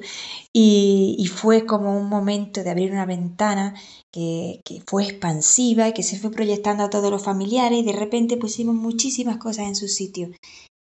Y, 0.52 1.28
fue 1.34 1.66
como 1.66 1.98
un 1.98 2.08
momento 2.08 2.62
de 2.62 2.70
abrir 2.70 2.92
una 2.92 3.04
ventana 3.04 3.75
que, 4.12 4.60
que, 4.64 4.80
fue 4.87 5.04
expansiva 5.04 5.88
y 5.88 5.92
que 5.92 6.04
se 6.04 6.18
fue 6.18 6.30
proyectando 6.30 6.84
a 6.84 6.90
todos 6.90 7.10
los 7.10 7.25
familiares 7.25 7.80
y 7.80 7.84
de 7.84 7.92
repente 7.92 8.37
pusimos 8.37 8.76
muchísimas 8.76 9.38
cosas 9.38 9.66
en 9.66 9.75
su 9.75 9.88
sitio. 9.88 10.30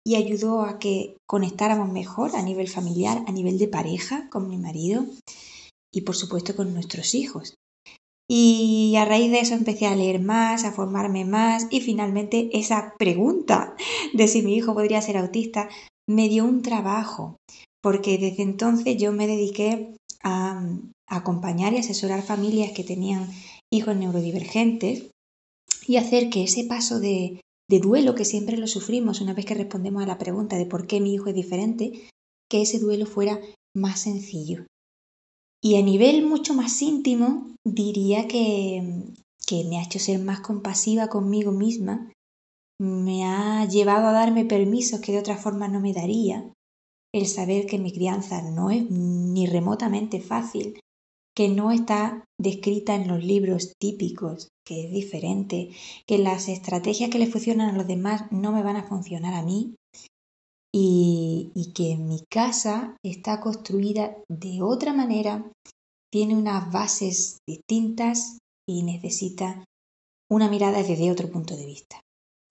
Y 0.03 0.15
ayudó 0.15 0.63
a 0.63 0.79
que 0.79 1.15
conectáramos 1.27 1.91
mejor 1.91 2.35
a 2.35 2.41
nivel 2.41 2.67
familiar, 2.69 3.23
a 3.27 3.31
nivel 3.31 3.59
de 3.59 3.67
pareja 3.67 4.29
con 4.31 4.49
mi 4.49 4.57
marido 4.57 5.05
y 5.93 6.01
por 6.01 6.15
supuesto 6.15 6.55
con 6.55 6.73
nuestros 6.73 7.13
hijos. 7.13 7.53
Y 8.30 8.96
a 8.98 9.06
raíz 9.06 9.32
de 9.32 9.39
eso 9.39 9.53
empecé 9.53 9.86
a 9.86 9.96
leer 9.96 10.22
más, 10.22 10.63
a 10.63 10.72
formarme 10.72 11.25
más 11.25 11.68
y 11.70 11.82
finalmente 11.82 12.50
esa 12.53 12.94
pregunta 12.98 13.75
de 14.13 14.27
si 14.27 14.42
mi 14.42 14.56
hijo 14.56 14.74
podría 14.74 15.01
ser 15.01 15.18
autista 15.18 15.70
me 16.08 16.30
dio 16.30 16.46
un 16.46 16.62
trabajo, 16.62 17.38
porque 17.82 18.18
desde 18.18 18.44
entonces 18.44 18.98
yo 18.98 19.12
me 19.12 19.27
dediqué 19.27 19.96
a, 20.24 20.65
acompañar 21.08 21.74
y 21.74 21.77
asesorar 21.77 22.24
familias 22.24 22.72
que 22.72 22.84
tenían 22.84 23.30
hijos 23.72 23.96
neurodivergentes 23.96 25.12
y 25.86 25.98
hacer 25.98 26.30
que 26.30 26.44
ese 26.44 26.63
paso 26.63 27.00
de, 27.00 27.42
de 27.70 27.80
duelo 27.80 28.15
que 28.15 28.25
siempre 28.25 28.58
lo 28.58 28.68
sufrimos 28.68 29.22
una 29.22 29.34
vez 29.34 29.46
que 29.46 29.53
respondemos 29.53 30.01
a 30.01 30.08
la 30.08 30.18
pregunta 30.18 30.56
de 30.56 30.65
por 30.65 30.88
qué 30.88 31.01
mi 31.01 31.13
hijo 31.13 31.27
es 31.27 31.36
diferente, 31.36 32.08
que 32.50 32.62
ese 32.62 32.80
duelo 32.80 33.06
fuera 33.06 33.39
más 33.75 34.00
sencillo, 34.00 34.65
y 35.63 35.77
a 35.77 35.82
nivel 35.82 36.25
mucho 36.25 36.53
más 36.53 36.82
íntimo, 36.82 37.55
diría 37.63 38.27
que, 38.27 38.84
que 39.48 39.63
me 39.63 39.79
ha 39.79 39.84
hecho 39.84 39.98
ser 39.98 40.20
más 40.20 40.41
compasiva 40.41 41.08
conmigo 41.08 41.53
misma, 41.53 42.12
me 42.82 43.24
ha 43.24 43.65
llevado 43.65 44.08
a 44.08 44.12
darme 44.12 44.43
permisos 44.43 45.00
que 45.00 45.13
de 45.13 45.20
otra 45.20 45.38
forma 45.38 45.70
no 45.70 45.79
me 45.79 45.93
daría, 45.93 46.51
el 47.13 47.27
saber 47.27 47.65
que 47.65 47.79
mi 47.79 47.93
crianza 47.93 48.41
no 48.41 48.72
es 48.72 48.91
ni 48.91 49.48
remotamente 49.48 50.20
fácil, 50.20 50.79
que 51.34 51.48
no 51.48 51.72
está 51.72 52.25
descrita 52.38 52.96
en 52.96 53.08
los 53.08 53.24
libros 53.24 53.72
típicos, 53.79 54.50
que 54.65 54.86
es 54.86 54.91
diferente, 54.91 55.70
que 56.05 56.17
las 56.17 56.50
estrategias 56.50 57.10
que 57.10 57.20
le 57.20 57.27
funcionan 57.27 57.70
a 57.70 57.77
los 57.77 57.88
demás 57.88 58.29
no 58.32 58.51
me 58.51 58.63
van 58.63 58.75
a 58.75 58.84
funcionar 58.84 59.34
a 59.34 59.43
mí 59.43 59.75
y, 60.75 61.72
que 61.75 61.98
mi 61.98 62.24
casa 62.30 62.98
está 63.03 63.39
construida 63.39 64.18
de 64.30 64.62
otra 64.62 64.94
manera, 64.94 65.51
tiene 66.12 66.36
unas 66.36 66.72
bases 66.72 67.38
distintas 67.48 68.39
y 68.68 68.84
necesita 68.84 69.63
una 70.32 70.50
mirada 70.50 70.84
desde 70.84 71.12
otro 71.12 71.32
punto 71.32 71.56
de 71.56 71.65
vista. 71.65 72.00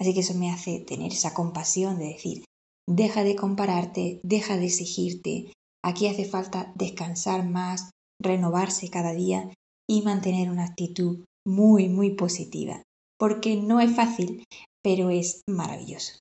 Así 0.01 0.15
que 0.15 0.21
eso 0.21 0.35
me 0.35 0.51
hace 0.51 0.81
tener 0.81 1.13
esa 1.13 1.35
compasión 1.35 1.99
de 1.99 2.07
decir, 2.07 2.45
deja 2.89 3.25
de 3.25 3.37
compararte, 3.37 4.21
deja 4.25 4.57
de 4.57 4.67
exigirte, 4.67 5.53
aquí 5.85 6.07
hace 6.07 6.25
falta 6.25 6.73
descansar 6.77 7.49
más, 7.49 7.91
renovarse 8.21 8.89
cada 8.89 9.13
día 9.13 9.53
y 9.89 10.03
mantener 10.03 10.51
una 10.51 10.65
actitud 10.65 11.25
muy, 11.47 11.89
muy 11.89 12.15
positiva, 12.15 12.83
porque 13.19 13.57
no 13.57 13.81
es 13.81 13.95
fácil, 13.95 14.45
pero 14.83 15.11
es 15.11 15.43
maravilloso. 15.49 16.19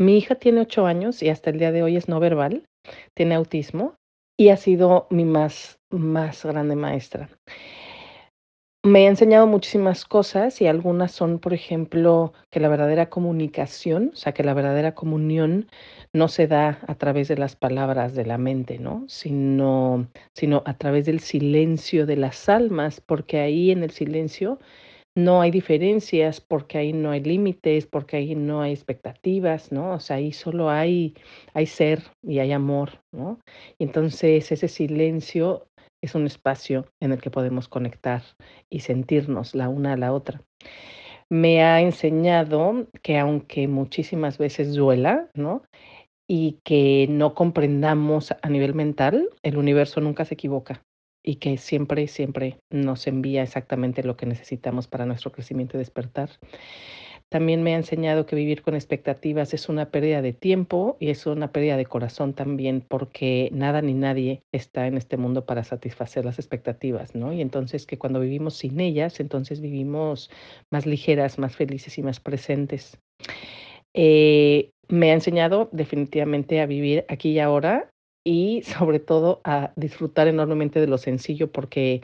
Mi 0.00 0.16
hija 0.16 0.34
tiene 0.34 0.62
ocho 0.62 0.86
años 0.86 1.22
y 1.22 1.28
hasta 1.28 1.50
el 1.50 1.58
día 1.58 1.72
de 1.72 1.82
hoy 1.82 1.98
es 1.98 2.08
no 2.08 2.20
verbal, 2.20 2.66
tiene 3.12 3.34
autismo 3.34 3.96
y 4.38 4.48
ha 4.48 4.56
sido 4.56 5.06
mi 5.10 5.26
más, 5.26 5.78
más 5.90 6.42
grande 6.42 6.74
maestra. 6.74 7.28
Me 8.82 9.04
ha 9.04 9.10
enseñado 9.10 9.46
muchísimas 9.46 10.06
cosas 10.06 10.62
y 10.62 10.66
algunas 10.66 11.12
son, 11.12 11.38
por 11.38 11.52
ejemplo, 11.52 12.32
que 12.50 12.60
la 12.60 12.70
verdadera 12.70 13.10
comunicación, 13.10 14.12
o 14.14 14.16
sea, 14.16 14.32
que 14.32 14.42
la 14.42 14.54
verdadera 14.54 14.94
comunión 14.94 15.68
no 16.14 16.28
se 16.28 16.46
da 16.46 16.78
a 16.86 16.94
través 16.94 17.28
de 17.28 17.36
las 17.36 17.54
palabras 17.54 18.14
de 18.14 18.24
la 18.24 18.38
mente, 18.38 18.78
¿no? 18.78 19.04
Sino, 19.06 20.08
sino 20.34 20.62
a 20.64 20.78
través 20.78 21.04
del 21.04 21.20
silencio 21.20 22.06
de 22.06 22.16
las 22.16 22.48
almas, 22.48 23.02
porque 23.02 23.40
ahí 23.40 23.70
en 23.70 23.82
el 23.82 23.90
silencio 23.90 24.60
no 25.16 25.40
hay 25.40 25.50
diferencias 25.50 26.40
porque 26.40 26.78
ahí 26.78 26.92
no 26.92 27.10
hay 27.10 27.20
límites, 27.20 27.86
porque 27.86 28.16
ahí 28.18 28.34
no 28.34 28.62
hay 28.62 28.72
expectativas, 28.72 29.72
¿no? 29.72 29.94
O 29.94 30.00
sea, 30.00 30.16
ahí 30.16 30.32
solo 30.32 30.70
hay, 30.70 31.14
hay 31.54 31.66
ser 31.66 32.02
y 32.22 32.38
hay 32.38 32.52
amor, 32.52 33.02
¿no? 33.12 33.40
Y 33.78 33.84
entonces 33.84 34.52
ese 34.52 34.68
silencio 34.68 35.66
es 36.02 36.14
un 36.14 36.26
espacio 36.26 36.86
en 37.00 37.12
el 37.12 37.20
que 37.20 37.30
podemos 37.30 37.68
conectar 37.68 38.22
y 38.70 38.80
sentirnos 38.80 39.54
la 39.54 39.68
una 39.68 39.94
a 39.94 39.96
la 39.96 40.12
otra. 40.12 40.42
me 41.30 41.62
ha 41.62 41.80
enseñado 41.80 42.88
que 43.02 43.18
aunque 43.18 43.68
muchísimas 43.68 44.38
veces 44.38 44.74
duela, 44.74 45.30
¿no? 45.34 45.62
Y 46.28 46.60
que 46.64 47.06
no 47.10 47.34
comprendamos 47.34 48.32
a 48.42 48.48
nivel 48.48 48.74
mental, 48.74 49.30
el 49.42 49.56
universo 49.58 50.00
nunca 50.00 50.24
se 50.24 50.34
equivoca 50.34 50.82
y 51.22 51.36
que 51.36 51.58
siempre, 51.58 52.06
siempre 52.08 52.58
nos 52.70 53.06
envía 53.06 53.42
exactamente 53.42 54.02
lo 54.02 54.16
que 54.16 54.26
necesitamos 54.26 54.86
para 54.88 55.06
nuestro 55.06 55.32
crecimiento 55.32 55.76
y 55.76 55.80
despertar. 55.80 56.30
También 57.30 57.62
me 57.62 57.74
ha 57.74 57.76
enseñado 57.76 58.26
que 58.26 58.34
vivir 58.34 58.60
con 58.62 58.74
expectativas 58.74 59.54
es 59.54 59.68
una 59.68 59.92
pérdida 59.92 60.20
de 60.20 60.32
tiempo 60.32 60.96
y 60.98 61.10
es 61.10 61.26
una 61.26 61.52
pérdida 61.52 61.76
de 61.76 61.86
corazón 61.86 62.34
también, 62.34 62.84
porque 62.86 63.50
nada 63.52 63.82
ni 63.82 63.94
nadie 63.94 64.42
está 64.50 64.88
en 64.88 64.96
este 64.96 65.16
mundo 65.16 65.46
para 65.46 65.62
satisfacer 65.62 66.24
las 66.24 66.40
expectativas, 66.40 67.14
¿no? 67.14 67.32
Y 67.32 67.40
entonces 67.40 67.86
que 67.86 67.98
cuando 67.98 68.18
vivimos 68.18 68.54
sin 68.56 68.80
ellas, 68.80 69.20
entonces 69.20 69.60
vivimos 69.60 70.28
más 70.70 70.86
ligeras, 70.86 71.38
más 71.38 71.54
felices 71.54 71.96
y 71.98 72.02
más 72.02 72.18
presentes. 72.18 72.98
Eh, 73.94 74.70
me 74.88 75.12
ha 75.12 75.14
enseñado 75.14 75.68
definitivamente 75.70 76.60
a 76.60 76.66
vivir 76.66 77.04
aquí 77.08 77.30
y 77.30 77.38
ahora 77.38 77.92
y 78.24 78.62
sobre 78.62 79.00
todo 79.00 79.40
a 79.44 79.72
disfrutar 79.76 80.28
enormemente 80.28 80.80
de 80.80 80.86
lo 80.86 80.98
sencillo 80.98 81.50
porque 81.50 82.02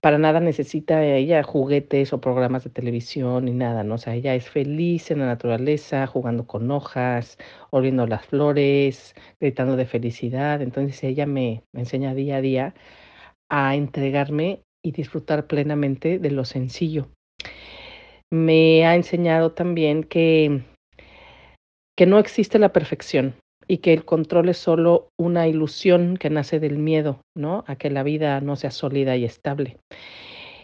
para 0.00 0.18
nada 0.18 0.40
necesita 0.40 1.04
ella 1.04 1.42
juguetes 1.42 2.12
o 2.12 2.20
programas 2.20 2.64
de 2.64 2.70
televisión 2.70 3.46
ni 3.46 3.52
nada, 3.52 3.82
¿no? 3.82 3.96
O 3.96 3.98
sea, 3.98 4.14
ella 4.14 4.34
es 4.34 4.48
feliz 4.48 5.10
en 5.10 5.18
la 5.20 5.26
naturaleza, 5.26 6.06
jugando 6.06 6.46
con 6.46 6.70
hojas, 6.70 7.36
oliendo 7.70 8.06
las 8.06 8.24
flores, 8.26 9.14
gritando 9.40 9.76
de 9.76 9.86
felicidad. 9.86 10.62
Entonces 10.62 11.02
ella 11.02 11.26
me, 11.26 11.64
enseña 11.72 12.14
día 12.14 12.36
a 12.36 12.40
día 12.40 12.74
a 13.50 13.74
entregarme 13.74 14.62
y 14.84 14.92
disfrutar 14.92 15.46
plenamente 15.48 16.18
de 16.18 16.30
lo 16.30 16.44
sencillo. 16.44 17.08
Me 18.30 18.86
ha 18.86 18.94
enseñado 18.94 19.52
también 19.52 20.04
que, 20.04 20.62
que 21.96 22.06
no 22.06 22.18
existe 22.18 22.58
la 22.58 22.72
perfección, 22.72 23.34
y 23.68 23.78
que 23.78 23.92
el 23.92 24.04
control 24.04 24.48
es 24.48 24.58
solo 24.58 25.10
una 25.18 25.46
ilusión 25.46 26.16
que 26.16 26.30
nace 26.30 26.58
del 26.58 26.78
miedo, 26.78 27.20
¿no? 27.36 27.64
A 27.66 27.76
que 27.76 27.90
la 27.90 28.02
vida 28.02 28.40
no 28.40 28.56
sea 28.56 28.70
sólida 28.70 29.16
y 29.16 29.24
estable. 29.24 29.76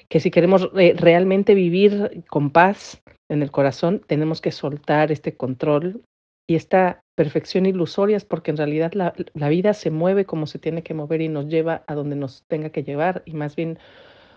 Que 0.08 0.20
si 0.20 0.30
queremos 0.30 0.70
realmente 0.72 1.54
vivir 1.54 2.24
con 2.28 2.50
paz 2.50 3.02
en 3.30 3.42
el 3.42 3.50
corazón, 3.50 4.02
tenemos 4.06 4.40
que 4.40 4.52
soltar 4.52 5.12
este 5.12 5.36
control 5.36 6.02
y 6.48 6.56
esta 6.56 7.00
perfección 7.16 7.66
ilusoria, 7.66 8.18
porque 8.26 8.50
en 8.50 8.56
realidad 8.56 8.92
la, 8.94 9.14
la 9.34 9.48
vida 9.48 9.74
se 9.74 9.90
mueve 9.90 10.24
como 10.24 10.46
se 10.46 10.58
tiene 10.58 10.82
que 10.82 10.94
mover 10.94 11.20
y 11.20 11.28
nos 11.28 11.46
lleva 11.46 11.84
a 11.86 11.94
donde 11.94 12.16
nos 12.16 12.44
tenga 12.48 12.70
que 12.70 12.82
llevar 12.82 13.22
y 13.24 13.34
más 13.34 13.54
bien 13.54 13.78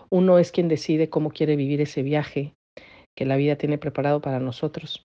uno 0.09 0.39
es 0.39 0.51
quien 0.51 0.67
decide 0.67 1.09
cómo 1.09 1.31
quiere 1.31 1.55
vivir 1.55 1.81
ese 1.81 2.01
viaje 2.01 2.53
que 3.15 3.25
la 3.25 3.35
vida 3.35 3.55
tiene 3.55 3.77
preparado 3.77 4.21
para 4.21 4.39
nosotros. 4.39 5.03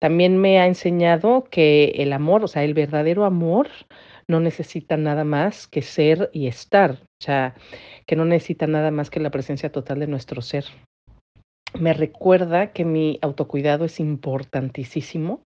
También 0.00 0.38
me 0.38 0.60
ha 0.60 0.66
enseñado 0.66 1.44
que 1.50 1.94
el 1.96 2.12
amor, 2.12 2.44
o 2.44 2.48
sea, 2.48 2.64
el 2.64 2.74
verdadero 2.74 3.24
amor 3.24 3.68
no 4.28 4.40
necesita 4.40 4.96
nada 4.96 5.24
más 5.24 5.66
que 5.66 5.82
ser 5.82 6.30
y 6.32 6.48
estar, 6.48 7.02
o 7.02 7.24
sea, 7.24 7.54
que 8.06 8.16
no 8.16 8.24
necesita 8.24 8.66
nada 8.66 8.90
más 8.90 9.08
que 9.08 9.20
la 9.20 9.30
presencia 9.30 9.72
total 9.72 10.00
de 10.00 10.06
nuestro 10.06 10.42
ser. 10.42 10.64
Me 11.78 11.92
recuerda 11.92 12.72
que 12.72 12.84
mi 12.84 13.18
autocuidado 13.22 13.84
es 13.84 14.00
importantísimo 14.00 15.42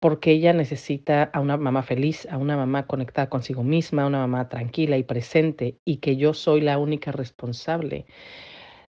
porque 0.00 0.30
ella 0.30 0.52
necesita 0.52 1.24
a 1.24 1.40
una 1.40 1.56
mamá 1.56 1.82
feliz, 1.82 2.26
a 2.30 2.38
una 2.38 2.56
mamá 2.56 2.86
conectada 2.86 3.28
consigo 3.28 3.62
misma, 3.62 4.06
una 4.06 4.18
mamá 4.18 4.48
tranquila 4.48 4.96
y 4.98 5.04
presente 5.04 5.78
y 5.84 5.98
que 5.98 6.16
yo 6.16 6.34
soy 6.34 6.60
la 6.60 6.78
única 6.78 7.12
responsable 7.12 8.06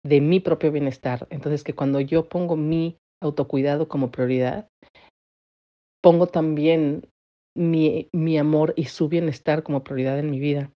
de 0.04 0.22
mi 0.22 0.40
propio 0.40 0.72
bienestar. 0.72 1.28
Entonces 1.30 1.64
que 1.64 1.74
cuando 1.74 2.00
yo 2.00 2.28
pongo 2.30 2.56
mi 2.56 2.98
autocuidado 3.24 3.88
como 3.88 4.12
prioridad, 4.12 4.70
pongo 6.02 6.28
también 6.28 7.08
mi, 7.56 8.10
mi 8.12 8.38
amor 8.38 8.74
y 8.76 8.86
su 8.86 9.10
bienestar 9.10 9.64
como 9.64 9.84
prioridad 9.84 10.20
en 10.20 10.30
mi 10.30 10.40
vida. 10.40 10.72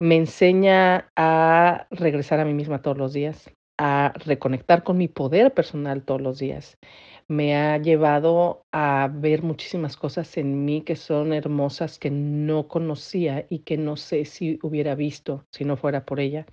Me 0.00 0.16
enseña 0.16 1.10
a 1.16 1.88
regresar 1.90 2.38
a 2.38 2.44
mí 2.44 2.54
misma 2.54 2.82
todos 2.82 2.98
los 2.98 3.12
días, 3.12 3.50
a 3.78 4.12
reconectar 4.24 4.82
con 4.84 4.98
mi 4.98 5.08
poder 5.08 5.54
personal 5.54 6.04
todos 6.04 6.20
los 6.20 6.38
días. 6.38 6.78
Me 7.26 7.56
ha 7.56 7.78
llevado 7.78 8.62
a 8.72 9.10
ver 9.12 9.42
muchísimas 9.42 9.96
cosas 9.96 10.36
en 10.36 10.64
mí 10.64 10.82
que 10.82 10.96
son 10.96 11.32
hermosas, 11.32 11.98
que 11.98 12.10
no 12.10 12.68
conocía 12.68 13.46
y 13.50 13.60
que 13.60 13.76
no 13.76 13.96
sé 13.96 14.24
si 14.24 14.58
hubiera 14.62 14.94
visto 14.94 15.44
si 15.52 15.64
no 15.64 15.76
fuera 15.76 16.04
por 16.04 16.20
ella. 16.20 16.46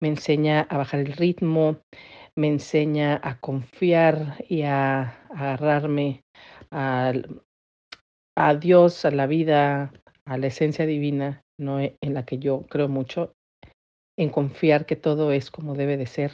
Me 0.00 0.08
enseña 0.08 0.62
a 0.62 0.78
bajar 0.78 1.00
el 1.00 1.12
ritmo, 1.12 1.76
me 2.36 2.48
enseña 2.48 3.20
a 3.22 3.40
confiar 3.40 4.44
y 4.48 4.62
a, 4.62 5.26
agarrarme 5.30 6.22
a 6.70 7.12
Dios, 8.60 9.04
a 9.04 9.10
la 9.10 9.26
vida, 9.26 9.92
a 10.24 10.38
la 10.38 10.46
esencia 10.46 10.86
divina, 10.86 11.42
¿no? 11.58 11.80
E, 11.80 11.96
en 12.00 12.14
la 12.14 12.24
que 12.24 12.38
yo 12.38 12.66
creo 12.66 12.88
mucho, 12.88 13.34
en 14.16 14.30
confiar 14.30 14.86
que 14.86 14.96
todo 14.96 15.32
es 15.32 15.50
como 15.50 15.74
debe 15.74 15.96
de 15.96 16.06
ser. 16.06 16.32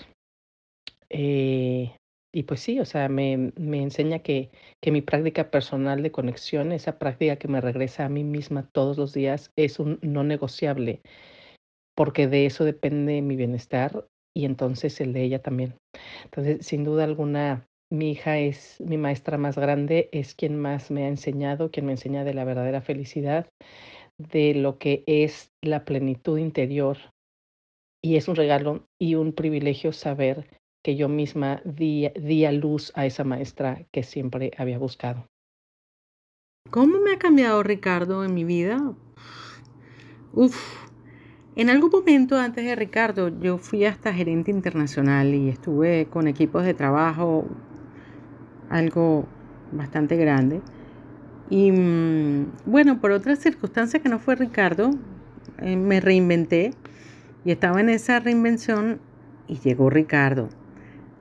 Eh, 1.08 1.96
y 2.32 2.42
pues 2.42 2.60
sí, 2.60 2.80
o 2.80 2.84
sea, 2.84 3.08
me, 3.08 3.52
me 3.56 3.82
enseña 3.82 4.18
que, 4.18 4.50
que, 4.82 4.92
mi 4.92 5.00
práctica 5.00 5.50
personal 5.50 6.02
de 6.02 6.12
conexión, 6.12 6.72
esa 6.72 6.98
práctica 6.98 7.36
que 7.36 7.48
me 7.48 7.60
regresa 7.60 8.04
a 8.04 8.08
mí 8.08 8.24
misma 8.24 8.68
todos 8.72 8.98
los 8.98 9.14
días, 9.14 9.50
es 9.56 9.78
un 9.78 9.98
no 10.02 10.24
negociable, 10.24 11.00
porque 11.94 12.28
de 12.28 12.46
eso 12.46 12.64
depende 12.64 13.22
mi 13.22 13.36
bienestar 13.36 14.06
y 14.36 14.44
entonces 14.44 15.00
el 15.00 15.14
de 15.14 15.22
ella 15.22 15.40
también. 15.40 15.78
Entonces, 16.24 16.66
sin 16.66 16.84
duda 16.84 17.04
alguna, 17.04 17.66
mi 17.90 18.10
hija 18.10 18.38
es 18.38 18.78
mi 18.82 18.98
maestra 18.98 19.38
más 19.38 19.56
grande, 19.56 20.10
es 20.12 20.34
quien 20.34 20.60
más 20.60 20.90
me 20.90 21.04
ha 21.04 21.08
enseñado, 21.08 21.70
quien 21.70 21.86
me 21.86 21.92
enseña 21.92 22.22
de 22.22 22.34
la 22.34 22.44
verdadera 22.44 22.82
felicidad, 22.82 23.48
de 24.18 24.52
lo 24.52 24.76
que 24.76 25.04
es 25.06 25.52
la 25.62 25.86
plenitud 25.86 26.36
interior. 26.36 26.98
Y 28.04 28.16
es 28.16 28.28
un 28.28 28.36
regalo 28.36 28.86
y 29.00 29.14
un 29.14 29.32
privilegio 29.32 29.92
saber 29.92 30.46
que 30.84 30.96
yo 30.96 31.08
misma 31.08 31.62
di, 31.64 32.10
di 32.14 32.44
a 32.44 32.52
luz 32.52 32.92
a 32.94 33.06
esa 33.06 33.24
maestra 33.24 33.86
que 33.90 34.02
siempre 34.02 34.50
había 34.58 34.78
buscado. 34.78 35.26
¿Cómo 36.70 37.00
me 37.00 37.12
ha 37.12 37.18
cambiado 37.18 37.62
Ricardo 37.62 38.22
en 38.22 38.34
mi 38.34 38.44
vida? 38.44 38.94
Uf, 40.34 40.86
en 41.56 41.70
algún 41.70 41.90
momento 41.90 42.38
antes 42.38 42.64
de 42.64 42.76
Ricardo, 42.76 43.28
yo 43.40 43.56
fui 43.56 43.86
hasta 43.86 44.12
gerente 44.12 44.50
internacional 44.50 45.34
y 45.34 45.48
estuve 45.48 46.06
con 46.10 46.28
equipos 46.28 46.64
de 46.64 46.74
trabajo, 46.74 47.46
algo 48.68 49.26
bastante 49.72 50.16
grande. 50.16 50.60
Y 51.48 51.72
mm, 51.72 52.52
bueno, 52.66 53.00
por 53.00 53.10
otras 53.10 53.38
circunstancias 53.38 54.02
que 54.02 54.10
no 54.10 54.18
fue 54.18 54.34
Ricardo, 54.34 54.90
eh, 55.58 55.76
me 55.76 56.00
reinventé 56.00 56.72
y 57.44 57.52
estaba 57.52 57.80
en 57.80 57.88
esa 57.88 58.20
reinvención 58.20 59.00
y 59.48 59.58
llegó 59.58 59.88
Ricardo. 59.88 60.50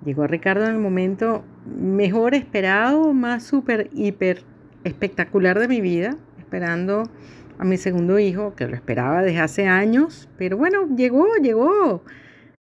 Llegó 0.04 0.28
Ricardo 0.28 0.65
en 0.65 0.76
el 0.76 0.82
momento 0.82 1.45
mejor 1.65 2.36
esperado, 2.36 3.13
más 3.13 3.43
súper, 3.43 3.89
hiper 3.93 4.43
espectacular 4.84 5.58
de 5.60 5.69
mi 5.69 5.80
vida, 5.80 6.17
esperando 6.39 7.04
a 7.58 7.65
mi 7.65 7.78
segundo 7.78 8.20
hijo, 8.20 8.56
que 8.56 8.68
lo 8.68 8.76
esperaba 8.76 9.22
desde 9.22 9.39
hace 9.39 9.68
años, 9.68 10.28
pero 10.38 10.58
bueno, 10.58 10.88
llegó, 10.96 11.26
llegó. 11.41 12.04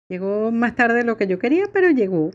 Llegó 0.09 0.51
más 0.51 0.75
tarde 0.75 0.99
de 0.99 1.05
lo 1.05 1.17
que 1.17 1.27
yo 1.27 1.39
quería, 1.39 1.65
pero 1.73 1.91
llegó. 1.91 2.33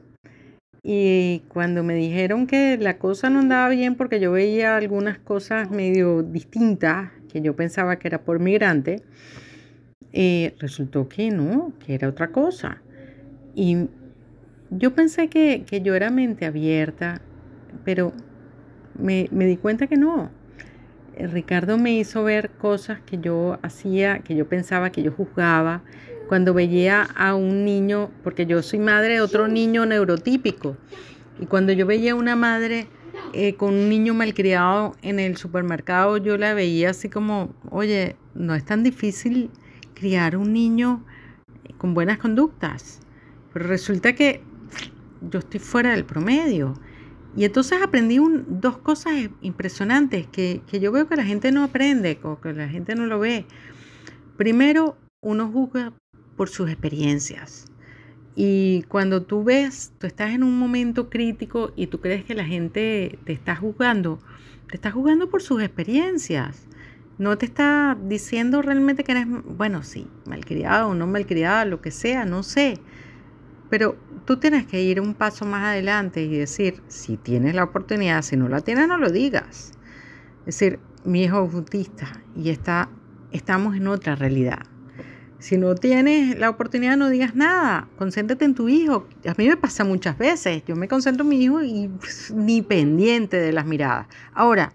Y 0.82 1.42
cuando 1.48 1.84
me 1.84 1.96
dijeron 1.96 2.48
que 2.48 2.78
la 2.78 2.98
cosa 2.98 3.30
no 3.30 3.40
andaba 3.40 3.70
bien 3.70 3.96
porque 3.96 4.20
yo 4.20 4.32
veía 4.32 4.78
algunas 4.78 5.18
cosas 5.18 5.72
medio 5.72 6.24
distintas, 6.24 7.12
que 7.28 7.42
yo 7.42 7.56
pensaba 7.56 7.98
que 7.98 8.08
era 8.08 8.22
por 8.22 8.40
migrante, 8.40 9.02
eh, 10.14 10.56
resultó 10.60 11.10
que 11.10 11.32
no, 11.32 11.74
que 11.86 11.96
era 11.96 12.08
otra 12.08 12.32
cosa. 12.32 12.82
Y 13.56 13.90
yo 14.70 14.94
pensé 14.94 15.28
que, 15.28 15.64
que 15.66 15.82
yo 15.82 15.96
era 15.96 16.12
mente 16.12 16.46
abierta, 16.46 17.20
pero 17.84 18.14
me, 18.98 19.28
me 19.32 19.46
di 19.46 19.58
cuenta 19.58 19.88
que 19.88 19.98
no, 19.98 20.30
Ricardo 21.18 21.78
me 21.78 21.94
hizo 21.94 22.24
ver 22.24 22.50
cosas 22.52 23.00
que 23.06 23.18
yo 23.18 23.58
hacía, 23.62 24.20
que 24.20 24.36
yo 24.36 24.48
pensaba, 24.48 24.92
que 24.92 25.04
yo 25.04 25.12
juzgaba, 25.12 25.82
cuando 26.28 26.54
veía 26.54 27.04
a 27.16 27.36
un 27.36 27.66
niño, 27.66 28.12
porque 28.24 28.46
yo 28.46 28.62
soy 28.62 28.80
madre 28.80 29.16
de 29.16 29.22
otro 29.22 29.48
niño 29.48 29.86
neurotípico, 29.86 30.78
y 31.40 31.46
cuando 31.46 31.72
yo 31.74 31.86
veía 31.86 32.16
una 32.16 32.36
madre 32.36 32.88
eh, 33.34 33.56
con 33.56 33.74
un 33.74 33.90
niño 33.90 34.14
malcriado 34.14 34.96
en 35.02 35.20
el 35.20 35.38
supermercado, 35.38 36.18
yo 36.18 36.38
la 36.38 36.54
veía 36.54 36.92
así 36.92 37.10
como, 37.10 37.54
oye, 37.70 38.16
no 38.34 38.56
es 38.56 38.66
tan 38.66 38.84
difícil 38.84 39.50
criar 39.94 40.36
un 40.38 40.54
niño 40.54 41.06
con 41.78 41.94
buenas 41.94 42.18
conductas, 42.18 43.00
pero 43.54 43.68
resulta 43.68 44.14
que 44.14 44.42
yo 45.30 45.40
estoy 45.40 45.60
fuera 45.60 45.92
del 45.92 46.06
promedio. 46.06 46.80
Y 47.36 47.44
entonces 47.44 47.82
aprendí 47.82 48.20
dos 48.48 48.78
cosas 48.78 49.14
impresionantes 49.42 50.28
que, 50.28 50.62
yo 50.72 50.92
veo 50.92 51.08
que 51.08 51.16
la 51.16 51.26
gente 51.26 51.52
no 51.52 51.64
aprende, 51.64 52.18
que 52.42 52.54
la 52.54 52.70
gente 52.70 52.96
no 52.96 53.06
lo 53.08 53.20
ve. 53.20 53.46
Primero, 54.38 54.98
uno 55.22 55.52
juzga 55.52 55.94
por 56.38 56.50
sus 56.50 56.70
experiencias. 56.70 57.66
Y 58.36 58.84
cuando 58.84 59.24
tú 59.24 59.44
ves, 59.44 59.94
tú 59.98 60.08
estás 60.08 60.32
en 60.32 60.44
un 60.44 60.58
momento 60.60 61.10
crítico 61.10 61.72
y 61.76 61.88
tú 61.88 62.00
crees 62.02 62.26
que 62.26 62.36
la 62.36 62.46
gente 62.46 63.18
te 63.26 63.34
está 63.34 63.56
juzgando, 63.56 64.20
te 64.70 64.76
está 64.76 64.92
juzgando 64.92 65.30
por 65.30 65.42
sus 65.42 65.62
experiencias. 65.62 66.68
No 67.18 67.38
te 67.38 67.46
está 67.46 67.98
diciendo 68.02 68.62
realmente 68.62 69.06
que 69.06 69.14
eres, 69.14 69.26
bueno, 69.28 69.84
sí, 69.84 70.08
malcriada 70.26 70.88
o 70.88 70.96
no 70.96 71.08
malcriada, 71.08 71.64
lo 71.64 71.82
que 71.82 71.92
sea, 71.92 72.26
no 72.26 72.44
sé. 72.44 72.78
Pero 73.70 73.98
tú 74.26 74.38
tienes 74.38 74.66
que 74.66 74.82
ir 74.82 75.02
un 75.02 75.14
paso 75.14 75.46
más 75.46 75.64
adelante 75.64 76.22
y 76.22 76.38
decir, 76.38 76.82
si 76.88 77.18
tienes 77.18 77.56
la 77.56 77.64
oportunidad, 77.64 78.22
si 78.22 78.38
no 78.38 78.48
la 78.48 78.62
tienes, 78.62 78.88
no 78.88 78.98
lo 78.98 79.10
digas. 79.10 79.72
Es 80.40 80.60
decir, 80.60 80.80
mi 81.04 81.24
hijo 81.24 81.46
es 81.46 81.54
autista 81.54 82.22
y 82.36 82.50
está, 82.50 82.90
estamos 83.32 83.76
en 83.76 83.88
otra 83.88 84.16
realidad. 84.16 84.60
Si 85.40 85.58
no 85.58 85.76
tienes 85.76 86.40
la 86.40 86.50
oportunidad, 86.50 86.98
no 86.98 87.10
digas 87.10 87.36
nada. 87.36 87.88
Concéntrate 87.98 88.46
en 88.46 88.56
tu 88.56 88.68
hijo. 88.68 89.08
A 89.28 89.36
mí 89.38 89.48
me 89.48 89.58
pasa 89.58 89.84
muchas 89.84 90.18
veces. 90.18 90.64
Yo 90.66 90.76
me 90.76 90.88
concentro 90.88 91.24
en 91.24 91.30
mi 91.30 91.44
hijo 91.44 91.62
y 91.62 91.88
pues, 91.88 92.34
ni 92.36 92.62
pendiente 92.62 93.38
de 93.38 93.52
las 93.52 93.66
miradas. 93.66 94.08
Ahora, 94.34 94.74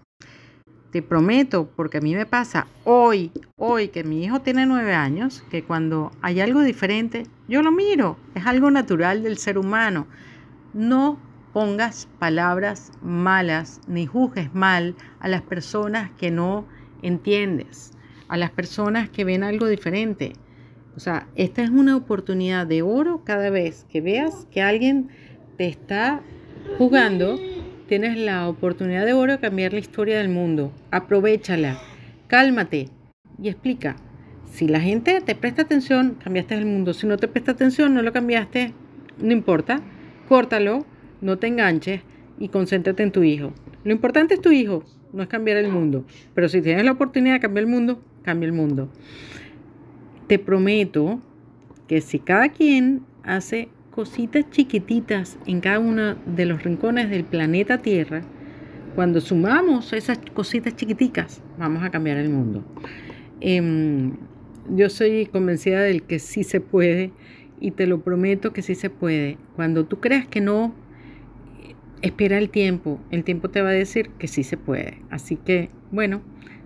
te 0.91 1.01
prometo, 1.01 1.69
porque 1.75 1.97
a 1.97 2.01
mí 2.01 2.13
me 2.15 2.25
pasa 2.25 2.67
hoy, 2.83 3.31
hoy 3.57 3.87
que 3.87 4.03
mi 4.03 4.23
hijo 4.23 4.41
tiene 4.41 4.65
nueve 4.65 4.93
años, 4.93 5.43
que 5.49 5.63
cuando 5.63 6.11
hay 6.21 6.41
algo 6.41 6.61
diferente, 6.61 7.23
yo 7.47 7.61
lo 7.61 7.71
miro. 7.71 8.17
Es 8.35 8.45
algo 8.45 8.69
natural 8.71 9.23
del 9.23 9.37
ser 9.37 9.57
humano. 9.57 10.07
No 10.73 11.17
pongas 11.53 12.07
palabras 12.19 12.91
malas 13.01 13.81
ni 13.87 14.05
juzgues 14.05 14.53
mal 14.53 14.95
a 15.19 15.27
las 15.27 15.41
personas 15.41 16.11
que 16.17 16.31
no 16.31 16.65
entiendes, 17.01 17.91
a 18.27 18.37
las 18.37 18.51
personas 18.51 19.09
que 19.09 19.23
ven 19.23 19.43
algo 19.43 19.67
diferente. 19.67 20.33
O 20.95 20.99
sea, 20.99 21.27
esta 21.35 21.63
es 21.63 21.69
una 21.69 21.95
oportunidad 21.95 22.67
de 22.67 22.81
oro 22.81 23.23
cada 23.23 23.49
vez 23.49 23.85
que 23.89 24.01
veas 24.01 24.45
que 24.51 24.61
alguien 24.61 25.09
te 25.57 25.67
está 25.67 26.21
jugando, 26.77 27.39
tienes 27.91 28.17
la 28.17 28.47
oportunidad 28.47 29.05
de 29.05 29.11
oro 29.11 29.33
de 29.33 29.39
cambiar 29.39 29.73
la 29.73 29.79
historia 29.79 30.17
del 30.17 30.29
mundo. 30.29 30.71
Aprovechala, 30.91 31.77
cálmate 32.27 32.87
y 33.37 33.49
explica. 33.49 33.97
Si 34.49 34.65
la 34.65 34.79
gente 34.79 35.19
te 35.19 35.35
presta 35.35 35.63
atención, 35.63 36.15
cambiaste 36.23 36.55
el 36.55 36.65
mundo. 36.65 36.93
Si 36.93 37.05
no 37.05 37.17
te 37.17 37.27
presta 37.27 37.51
atención, 37.51 37.93
no 37.93 38.01
lo 38.01 38.13
cambiaste, 38.13 38.71
no 39.21 39.33
importa. 39.33 39.81
Córtalo, 40.29 40.85
no 41.19 41.37
te 41.37 41.47
enganches 41.47 41.99
y 42.39 42.47
concéntrate 42.47 43.03
en 43.03 43.11
tu 43.11 43.23
hijo. 43.23 43.51
Lo 43.83 43.91
importante 43.91 44.35
es 44.35 44.39
tu 44.39 44.53
hijo, 44.53 44.85
no 45.11 45.23
es 45.23 45.27
cambiar 45.27 45.57
el 45.57 45.67
mundo. 45.67 46.05
Pero 46.33 46.47
si 46.47 46.61
tienes 46.61 46.85
la 46.85 46.93
oportunidad 46.93 47.33
de 47.33 47.39
cambiar 47.41 47.65
el 47.65 47.71
mundo, 47.71 48.01
cambia 48.23 48.47
el 48.47 48.53
mundo 48.53 48.89
te 50.31 50.39
prometo 50.39 51.19
que 51.89 51.99
si 51.99 52.17
cada 52.17 52.47
quien 52.47 53.01
hace 53.23 53.67
cositas 54.01 54.49
chiquititas 54.49 55.37
en 55.45 55.61
cada 55.61 55.77
uno 55.77 56.15
de 56.25 56.47
los 56.47 56.63
rincones 56.63 57.11
del 57.11 57.23
planeta 57.23 57.77
Tierra, 57.77 58.23
cuando 58.95 59.21
sumamos 59.21 59.93
esas 59.93 60.17
cositas 60.33 60.75
chiquiticas, 60.75 61.43
vamos 61.59 61.83
a 61.83 61.91
cambiar 61.91 62.17
el 62.17 62.29
mundo. 62.29 62.65
Em, 63.41 64.13
yo 64.75 64.89
soy 64.89 65.27
convencida 65.27 65.81
del 65.81 66.01
que 66.01 66.17
sí 66.17 66.43
se 66.43 66.59
puede 66.61 67.11
y 67.59 67.69
te 67.69 67.85
lo 67.85 68.01
prometo 68.01 68.53
que 68.53 68.63
sí 68.63 68.73
se 68.73 68.89
puede. 68.89 69.37
Cuando 69.55 69.85
tú 69.85 69.99
creas 69.99 70.25
que 70.25 70.41
no, 70.41 70.73
espera 72.01 72.39
el 72.39 72.49
tiempo. 72.49 72.99
El 73.11 73.23
tiempo 73.23 73.51
te 73.51 73.61
va 73.61 73.69
a 73.69 73.73
decir 73.73 74.09
que 74.17 74.27
sí 74.27 74.41
se 74.41 74.57
puede. 74.57 74.97
Así 75.11 75.35
que, 75.35 75.69
bueno, 75.91 76.23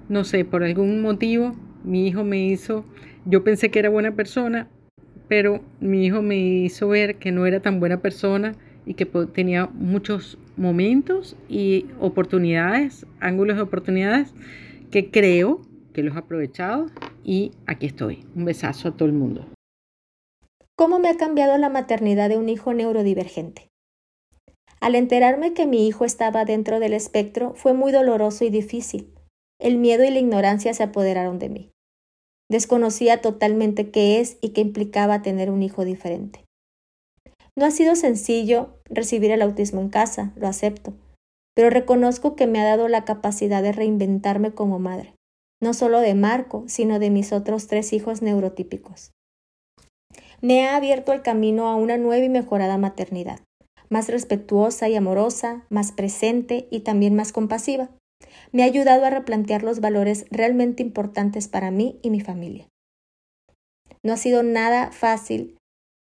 no 0.08 0.24
sé, 0.24 0.46
por 0.46 0.64
algún 0.64 1.02
motivo 1.02 1.54
mi 1.84 2.08
hijo 2.08 2.24
me 2.24 2.48
hizo 2.48 2.86
yo 3.26 3.44
pensé 3.44 3.72
que 3.72 3.80
era 3.80 3.90
buena 3.90 4.16
persona, 4.16 4.68
pero 5.28 5.62
mi 5.80 6.06
hijo 6.06 6.22
me 6.22 6.38
hizo 6.38 6.88
ver 6.88 7.18
que 7.18 7.32
no 7.32 7.46
era 7.46 7.62
tan 7.62 7.80
buena 7.80 8.02
persona 8.02 8.56
y 8.86 8.94
que 8.94 9.06
tenía 9.06 9.68
muchos 9.74 10.38
momentos 10.58 11.36
y 11.50 11.86
oportunidades, 12.00 13.06
ángulos 13.20 13.58
de 13.58 13.64
oportunidades 13.64 14.34
que 14.92 15.10
creo 15.10 15.62
que 15.94 16.04
los 16.04 16.16
he 16.16 16.20
aprovechado 16.20 16.88
y 17.24 17.52
aquí 17.66 17.88
estoy. 17.88 18.26
Un 18.36 18.46
besazo 18.46 18.90
a 18.90 18.92
todo 18.92 19.08
el 19.08 19.14
mundo. 19.14 19.48
¿Cómo 20.78 21.00
me 21.00 21.10
ha 21.10 21.18
cambiado 21.18 21.58
la 21.58 21.70
maternidad 21.70 22.30
de 22.30 22.38
un 22.38 22.50
hijo 22.50 22.74
neurodivergente? 22.74 23.70
Al 24.82 24.96
enterarme 24.96 25.54
que 25.54 25.66
mi 25.66 25.88
hijo 25.88 26.06
estaba 26.06 26.46
dentro 26.46 26.80
del 26.80 26.94
espectro 26.94 27.54
fue 27.56 27.74
muy 27.74 27.92
doloroso 27.92 28.44
y 28.46 28.50
difícil. 28.50 29.14
El 29.60 29.78
miedo 29.78 30.04
y 30.04 30.12
la 30.12 30.20
ignorancia 30.20 30.74
se 30.74 30.84
apoderaron 30.84 31.40
de 31.40 31.50
mí. 31.50 31.72
Desconocía 32.50 33.22
totalmente 33.22 33.90
qué 33.90 34.20
es 34.20 34.38
y 34.40 34.50
qué 34.50 34.62
implicaba 34.62 35.22
tener 35.22 35.50
un 35.50 35.64
hijo 35.64 35.84
diferente. 35.84 36.46
No 37.58 37.66
ha 37.66 37.72
sido 37.72 37.96
sencillo 37.96 38.70
recibir 38.86 39.32
el 39.32 39.42
autismo 39.42 39.82
en 39.82 39.90
casa, 39.90 40.32
lo 40.36 40.48
acepto, 40.48 40.94
pero 41.56 41.70
reconozco 41.70 42.36
que 42.36 42.48
me 42.48 42.60
ha 42.60 42.66
dado 42.66 42.88
la 42.88 43.06
capacidad 43.06 43.64
de 43.64 43.72
reinventarme 43.72 44.52
como 44.52 44.78
madre, 44.78 45.16
no 45.62 45.74
solo 45.74 46.02
de 46.02 46.14
Marco, 46.14 46.66
sino 46.68 47.00
de 47.00 47.10
mis 47.10 47.32
otros 47.32 47.68
tres 47.68 47.94
hijos 47.94 48.22
neurotípicos. 48.22 49.12
Me 50.42 50.68
ha 50.68 50.76
abierto 50.76 51.14
el 51.14 51.22
camino 51.22 51.70
a 51.70 51.76
una 51.76 51.98
nueva 51.98 52.26
y 52.26 52.30
mejorada 52.30 52.78
maternidad, 52.78 53.40
más 53.90 54.10
respetuosa 54.10 54.90
y 54.90 54.96
amorosa, 54.96 55.66
más 55.70 55.94
presente 55.94 56.68
y 56.70 56.82
también 56.82 57.16
más 57.16 57.32
compasiva 57.32 57.90
me 58.52 58.64
ha 58.64 58.66
ayudado 58.66 59.06
a 59.06 59.10
replantear 59.10 59.64
los 59.64 59.80
valores 59.80 60.26
realmente 60.32 60.84
importantes 60.84 61.48
para 61.48 61.72
mí 61.72 62.00
y 62.02 62.10
mi 62.10 62.22
familia. 62.22 62.68
No 64.04 64.14
ha 64.14 64.18
sido 64.18 64.44
nada 64.44 64.92
fácil, 64.92 65.58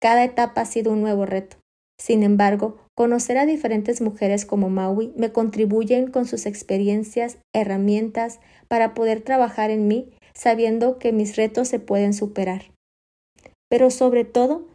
cada 0.02 0.24
etapa 0.24 0.62
ha 0.62 0.66
sido 0.66 0.92
un 0.92 1.02
nuevo 1.02 1.26
reto. 1.26 1.58
Sin 2.00 2.24
embargo, 2.24 2.78
conocer 2.96 3.38
a 3.38 3.46
diferentes 3.46 4.00
mujeres 4.00 4.46
como 4.46 4.70
Maui 4.70 5.12
me 5.18 5.32
contribuyen 5.34 6.10
con 6.10 6.26
sus 6.26 6.46
experiencias, 6.46 7.40
herramientas 7.54 8.40
para 8.70 8.94
poder 8.94 9.22
trabajar 9.22 9.70
en 9.70 9.88
mí 9.88 10.14
sabiendo 10.34 11.00
que 11.00 11.12
mis 11.12 11.36
retos 11.36 11.68
se 11.68 11.80
pueden 11.80 12.14
superar. 12.14 12.72
Pero 13.70 13.92
sobre 13.92 14.24
todo, 14.24 14.66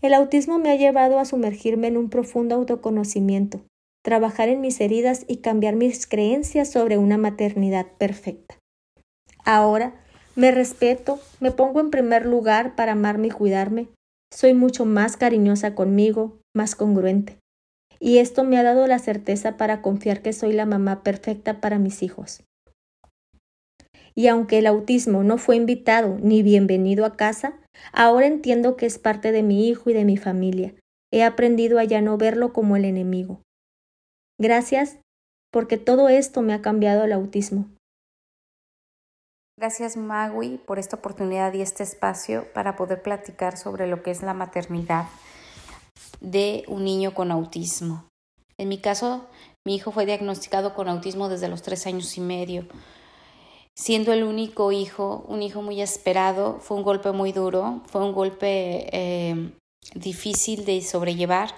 el 0.00 0.14
autismo 0.14 0.58
me 0.58 0.70
ha 0.70 0.76
llevado 0.76 1.18
a 1.18 1.26
sumergirme 1.26 1.88
en 1.88 1.98
un 1.98 2.08
profundo 2.08 2.54
autoconocimiento, 2.54 3.60
trabajar 4.04 4.48
en 4.48 4.60
mis 4.60 4.80
heridas 4.80 5.24
y 5.28 5.38
cambiar 5.38 5.76
mis 5.76 6.06
creencias 6.06 6.70
sobre 6.70 6.98
una 6.98 7.18
maternidad 7.18 7.86
perfecta. 7.98 8.56
Ahora 9.44 9.94
me 10.34 10.50
respeto, 10.50 11.20
me 11.40 11.50
pongo 11.50 11.80
en 11.80 11.90
primer 11.90 12.26
lugar 12.26 12.74
para 12.74 12.92
amarme 12.92 13.28
y 13.28 13.30
cuidarme, 13.30 13.88
soy 14.32 14.54
mucho 14.54 14.86
más 14.86 15.16
cariñosa 15.16 15.74
conmigo, 15.74 16.38
más 16.56 16.74
congruente. 16.74 17.36
Y 18.00 18.18
esto 18.18 18.44
me 18.44 18.56
ha 18.58 18.62
dado 18.62 18.86
la 18.86 18.98
certeza 18.98 19.56
para 19.56 19.82
confiar 19.82 20.22
que 20.22 20.32
soy 20.32 20.52
la 20.52 20.66
mamá 20.66 21.02
perfecta 21.02 21.60
para 21.60 21.78
mis 21.78 22.02
hijos. 22.02 22.42
Y 24.14 24.26
aunque 24.26 24.58
el 24.58 24.66
autismo 24.66 25.22
no 25.22 25.38
fue 25.38 25.56
invitado 25.56 26.18
ni 26.20 26.42
bienvenido 26.42 27.04
a 27.04 27.16
casa, 27.16 27.54
ahora 27.92 28.26
entiendo 28.26 28.76
que 28.76 28.86
es 28.86 28.98
parte 28.98 29.32
de 29.32 29.42
mi 29.42 29.68
hijo 29.68 29.90
y 29.90 29.92
de 29.92 30.04
mi 30.04 30.16
familia. 30.16 30.74
He 31.12 31.22
aprendido 31.22 31.78
a 31.78 31.84
ya 31.84 32.00
no 32.00 32.16
verlo 32.16 32.52
como 32.52 32.76
el 32.76 32.84
enemigo, 32.84 33.40
Gracias 34.42 34.98
porque 35.52 35.76
todo 35.76 36.08
esto 36.08 36.42
me 36.42 36.52
ha 36.52 36.62
cambiado 36.62 37.04
el 37.04 37.12
autismo. 37.12 37.68
Gracias 39.56 39.96
Magui 39.96 40.58
por 40.58 40.80
esta 40.80 40.96
oportunidad 40.96 41.54
y 41.54 41.62
este 41.62 41.84
espacio 41.84 42.52
para 42.52 42.74
poder 42.74 43.02
platicar 43.02 43.56
sobre 43.56 43.86
lo 43.86 44.02
que 44.02 44.10
es 44.10 44.20
la 44.20 44.34
maternidad 44.34 45.06
de 46.20 46.64
un 46.66 46.82
niño 46.82 47.14
con 47.14 47.30
autismo. 47.30 48.08
En 48.58 48.68
mi 48.68 48.78
caso, 48.78 49.28
mi 49.64 49.76
hijo 49.76 49.92
fue 49.92 50.06
diagnosticado 50.06 50.74
con 50.74 50.88
autismo 50.88 51.28
desde 51.28 51.46
los 51.46 51.62
tres 51.62 51.86
años 51.86 52.16
y 52.16 52.20
medio. 52.20 52.66
Siendo 53.76 54.12
el 54.12 54.24
único 54.24 54.72
hijo, 54.72 55.24
un 55.28 55.42
hijo 55.42 55.62
muy 55.62 55.80
esperado, 55.80 56.58
fue 56.58 56.76
un 56.76 56.82
golpe 56.82 57.12
muy 57.12 57.30
duro, 57.30 57.82
fue 57.86 58.04
un 58.04 58.12
golpe 58.12 58.88
eh, 58.90 59.52
difícil 59.94 60.64
de 60.64 60.82
sobrellevar 60.82 61.54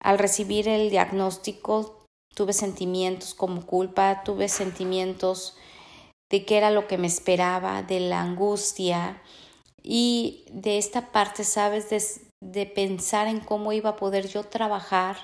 al 0.00 0.18
recibir 0.18 0.68
el 0.68 0.90
diagnóstico 0.90 2.04
tuve 2.34 2.52
sentimientos 2.52 3.34
como 3.34 3.66
culpa, 3.66 4.22
tuve 4.24 4.48
sentimientos 4.48 5.56
de 6.30 6.44
qué 6.44 6.58
era 6.58 6.70
lo 6.70 6.86
que 6.86 6.98
me 6.98 7.06
esperaba, 7.06 7.82
de 7.82 8.00
la 8.00 8.20
angustia. 8.20 9.20
Y 9.82 10.44
de 10.52 10.78
esta 10.78 11.10
parte, 11.10 11.42
sabes, 11.44 11.90
de, 11.90 12.02
de 12.40 12.66
pensar 12.66 13.26
en 13.26 13.40
cómo 13.40 13.72
iba 13.72 13.90
a 13.90 13.96
poder 13.96 14.28
yo 14.28 14.44
trabajar 14.44 15.16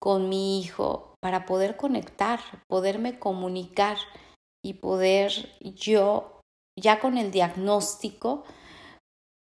con 0.00 0.28
mi 0.28 0.60
hijo 0.60 1.14
para 1.20 1.44
poder 1.44 1.76
conectar, 1.76 2.40
poderme 2.68 3.18
comunicar 3.18 3.98
y 4.64 4.74
poder 4.74 5.32
yo, 5.60 6.40
ya 6.78 7.00
con 7.00 7.18
el 7.18 7.30
diagnóstico, 7.30 8.44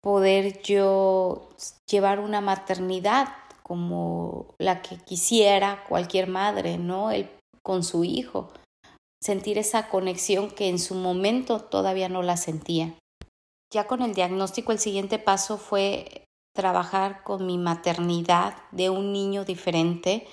poder 0.01 0.61
yo 0.61 1.49
llevar 1.87 2.19
una 2.19 2.39
maternidad 2.39 3.27
como 3.65 4.53
la 4.59 4.83
que 4.83 4.97
quisiera 4.97 5.83
cualquier 5.89 6.27
madre, 6.27 6.77
¿no? 6.77 7.09
El, 7.09 7.31
con 7.63 7.83
su 7.83 8.03
hijo. 8.03 8.51
Sentir 9.19 9.57
esa 9.57 9.89
conexión 9.89 10.51
que 10.51 10.69
en 10.69 10.77
su 10.77 10.93
momento 10.93 11.59
todavía 11.59 12.07
no 12.07 12.21
la 12.21 12.37
sentía. 12.37 12.93
Ya 13.73 13.87
con 13.87 14.03
el 14.03 14.13
diagnóstico 14.13 14.71
el 14.71 14.77
siguiente 14.77 15.17
paso 15.17 15.57
fue 15.57 16.25
trabajar 16.55 17.23
con 17.23 17.47
mi 17.47 17.57
maternidad 17.57 18.55
de 18.71 18.91
un 18.91 19.11
niño 19.11 19.45
diferente, 19.45 20.27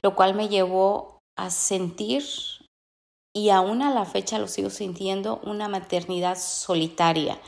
lo 0.00 0.14
cual 0.14 0.34
me 0.36 0.48
llevó 0.48 1.18
a 1.36 1.50
sentir, 1.50 2.22
y 3.34 3.50
aún 3.50 3.82
a 3.82 3.92
la 3.92 4.04
fecha 4.04 4.38
lo 4.38 4.46
sigo 4.46 4.70
sintiendo, 4.70 5.40
una 5.42 5.68
maternidad 5.68 6.38
solitaria, 6.38 7.38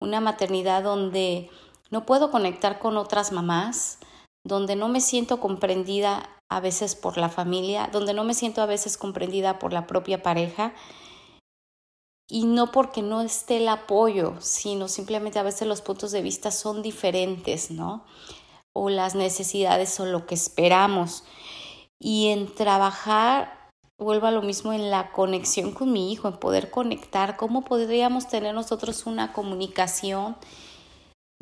una 0.00 0.20
maternidad 0.20 0.84
donde 0.84 1.50
no 1.90 2.06
puedo 2.06 2.30
conectar 2.30 2.78
con 2.78 2.96
otras 2.96 3.32
mamás, 3.32 3.98
donde 4.44 4.76
no 4.76 4.88
me 4.88 5.00
siento 5.00 5.40
comprendida 5.40 6.28
a 6.50 6.60
veces 6.60 6.94
por 6.94 7.16
la 7.16 7.28
familia, 7.28 7.88
donde 7.90 8.14
no 8.14 8.24
me 8.24 8.34
siento 8.34 8.62
a 8.62 8.66
veces 8.66 8.98
comprendida 8.98 9.58
por 9.58 9.72
la 9.72 9.86
propia 9.86 10.22
pareja 10.22 10.74
y 12.28 12.44
no 12.44 12.70
porque 12.70 13.02
no 13.02 13.20
esté 13.20 13.58
el 13.58 13.68
apoyo, 13.68 14.34
sino 14.40 14.88
simplemente 14.88 15.38
a 15.38 15.42
veces 15.42 15.68
los 15.68 15.82
puntos 15.82 16.12
de 16.12 16.22
vista 16.22 16.50
son 16.50 16.82
diferentes, 16.82 17.70
¿no? 17.70 18.04
O 18.72 18.90
las 18.90 19.14
necesidades 19.14 19.90
son 19.90 20.12
lo 20.12 20.26
que 20.26 20.34
esperamos. 20.34 21.24
Y 21.98 22.28
en 22.28 22.52
trabajar, 22.54 23.70
vuelvo 23.98 24.26
a 24.26 24.30
lo 24.30 24.42
mismo, 24.42 24.72
en 24.72 24.90
la 24.90 25.12
conexión 25.12 25.72
con 25.72 25.92
mi 25.92 26.12
hijo, 26.12 26.28
en 26.28 26.38
poder 26.38 26.70
conectar, 26.70 27.36
cómo 27.36 27.64
podríamos 27.64 28.26
tener 28.28 28.54
nosotros 28.54 29.06
una 29.06 29.32
comunicación 29.32 30.36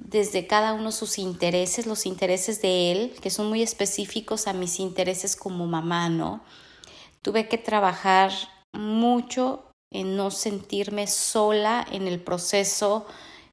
desde 0.05 0.47
cada 0.47 0.73
uno 0.73 0.91
sus 0.91 1.19
intereses, 1.19 1.87
los 1.87 2.07
intereses 2.07 2.61
de 2.61 2.93
él, 2.93 3.15
que 3.23 3.31
son 3.31 3.49
muy 3.49 3.63
específicos 3.63 4.47
a 4.47 4.53
mis 4.53 4.81
intereses 4.81 5.37
como 5.37 5.67
mamá, 5.67 6.09
¿no? 6.09 6.43
Tuve 7.23 7.49
que 7.49 7.59
trabajar 7.59 8.33
mucho 8.73 9.71
en 9.93 10.17
no 10.17 10.31
sentirme 10.31 11.07
sola 11.07 11.87
en 11.91 12.09
el 12.09 12.21
proceso, 12.21 13.07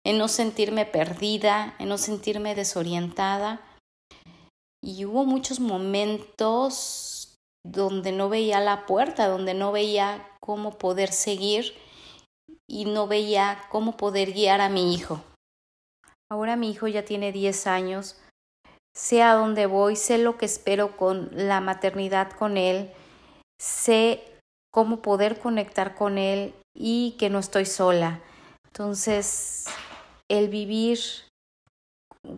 en 0.03 0.17
no 0.17 0.27
sentirme 0.27 0.85
perdida, 0.85 1.75
en 1.77 1.89
no 1.89 1.97
sentirme 1.97 2.55
desorientada. 2.55 3.61
Y 4.81 5.05
hubo 5.05 5.25
muchos 5.25 5.59
momentos 5.59 7.37
donde 7.63 8.11
no 8.11 8.29
veía 8.29 8.59
la 8.59 8.85
puerta, 8.85 9.27
donde 9.27 9.53
no 9.53 9.71
veía 9.71 10.27
cómo 10.39 10.77
poder 10.77 11.11
seguir 11.11 11.73
y 12.67 12.85
no 12.85 13.07
veía 13.07 13.61
cómo 13.69 13.97
poder 13.97 14.31
guiar 14.33 14.61
a 14.61 14.69
mi 14.69 14.93
hijo. 14.93 15.21
Ahora 16.31 16.55
mi 16.55 16.69
hijo 16.69 16.87
ya 16.87 17.03
tiene 17.03 17.31
10 17.31 17.65
años, 17.65 18.15
sé 18.95 19.23
a 19.23 19.33
dónde 19.33 19.65
voy, 19.65 19.95
sé 19.95 20.19
lo 20.19 20.37
que 20.37 20.45
espero 20.45 20.95
con 20.95 21.29
la 21.33 21.59
maternidad 21.59 22.31
con 22.31 22.55
él, 22.55 22.91
sé 23.59 24.21
cómo 24.71 25.01
poder 25.01 25.39
conectar 25.39 25.95
con 25.95 26.19
él 26.19 26.53
y 26.75 27.15
que 27.17 27.31
no 27.31 27.39
estoy 27.39 27.65
sola. 27.65 28.21
Entonces, 28.67 29.65
el 30.29 30.49
vivir 30.49 30.99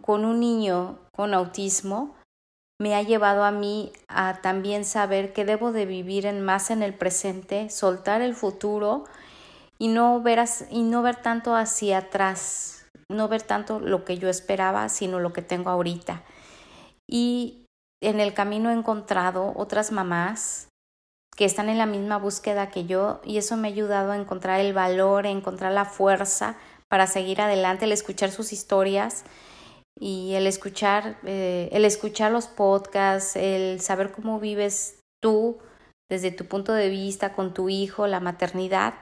con 0.02 0.24
un 0.24 0.40
niño 0.40 0.98
con 1.14 1.34
autismo 1.34 2.16
me 2.80 2.96
ha 2.96 3.04
llevado 3.04 3.44
a 3.44 3.52
mí 3.52 3.92
a 4.08 4.42
también 4.42 4.86
saber 4.86 5.34
que 5.34 5.46
debo 5.46 5.72
de 5.72 5.86
vivir 5.86 6.26
en 6.26 6.42
más 6.42 6.72
en 6.72 6.82
el 6.82 6.94
presente, 6.94 7.70
soltar 7.70 8.22
el 8.22 8.36
futuro 8.36 9.04
y 9.78 9.90
no 9.90 10.22
ver, 10.22 10.44
y 10.70 10.82
no 10.84 11.02
ver 11.02 11.18
tanto 11.18 11.56
hacia 11.56 12.00
atrás, 12.00 12.81
no 13.12 13.28
ver 13.28 13.44
tanto 13.44 13.80
lo 13.80 14.06
que 14.06 14.18
yo 14.18 14.30
esperaba, 14.30 14.90
sino 14.90 15.20
lo 15.20 15.34
que 15.34 15.42
tengo 15.42 15.70
ahorita. 15.70 16.24
Y 17.10 17.66
en 18.02 18.20
el 18.20 18.34
camino 18.34 18.70
he 18.70 18.74
encontrado 18.74 19.54
otras 19.56 19.92
mamás 19.92 20.70
que 21.36 21.46
están 21.46 21.70
en 21.70 21.78
la 21.78 21.86
misma 21.86 22.18
búsqueda 22.18 22.70
que 22.70 22.86
yo 22.86 23.22
y 23.24 23.38
eso 23.38 23.58
me 23.58 23.68
ha 23.68 23.72
ayudado 23.72 24.12
a 24.12 24.18
encontrar 24.18 24.60
el 24.60 24.74
valor, 24.74 25.26
a 25.26 25.30
encontrar 25.30 25.72
la 25.72 25.86
fuerza 25.86 26.58
para 26.90 27.08
seguir 27.08 27.42
adelante, 27.42 27.86
el 27.86 27.92
escuchar 27.92 28.32
sus 28.32 28.52
historias 28.52 29.24
y 29.98 30.34
el 30.34 30.48
escuchar, 30.48 31.18
eh, 31.24 31.70
el 31.72 31.86
escuchar 31.86 32.32
los 32.32 32.48
podcasts, 32.48 33.36
el 33.36 33.80
saber 33.82 34.12
cómo 34.12 34.40
vives 34.40 35.00
tú 35.22 35.60
desde 36.10 36.32
tu 36.32 36.46
punto 36.46 36.74
de 36.74 36.90
vista 36.90 37.34
con 37.34 37.54
tu 37.54 37.70
hijo, 37.70 38.08
la 38.08 38.20
maternidad, 38.20 38.96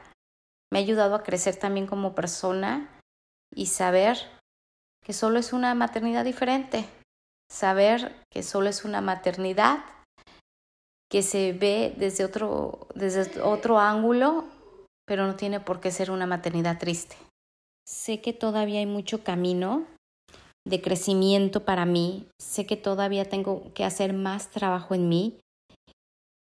me 0.71 0.79
ha 0.79 0.81
ayudado 0.81 1.15
a 1.15 1.23
crecer 1.23 1.55
también 1.55 1.87
como 1.87 2.13
persona 2.13 2.98
y 3.53 3.67
saber 3.67 4.17
que 5.03 5.13
solo 5.13 5.39
es 5.39 5.53
una 5.53 5.73
maternidad 5.75 6.25
diferente, 6.25 6.85
saber 7.51 8.15
que 8.31 8.43
solo 8.43 8.69
es 8.69 8.85
una 8.85 9.01
maternidad 9.01 9.83
que 11.09 11.23
se 11.23 11.53
ve 11.53 11.93
desde 11.97 12.23
otro, 12.23 12.87
desde 12.93 13.41
otro 13.41 13.79
ángulo, 13.79 14.45
pero 15.07 15.25
no 15.25 15.35
tiene 15.35 15.59
por 15.59 15.79
qué 15.79 15.91
ser 15.91 16.11
una 16.11 16.27
maternidad 16.27 16.77
triste. 16.77 17.15
Sé 17.87 18.21
que 18.21 18.33
todavía 18.33 18.79
hay 18.79 18.85
mucho 18.85 19.23
camino 19.23 19.87
de 20.67 20.81
crecimiento 20.81 21.65
para 21.65 21.85
mí, 21.85 22.27
sé 22.39 22.67
que 22.67 22.77
todavía 22.77 23.25
tengo 23.25 23.73
que 23.73 23.83
hacer 23.83 24.13
más 24.13 24.49
trabajo 24.51 24.93
en 24.93 25.09
mí, 25.09 25.39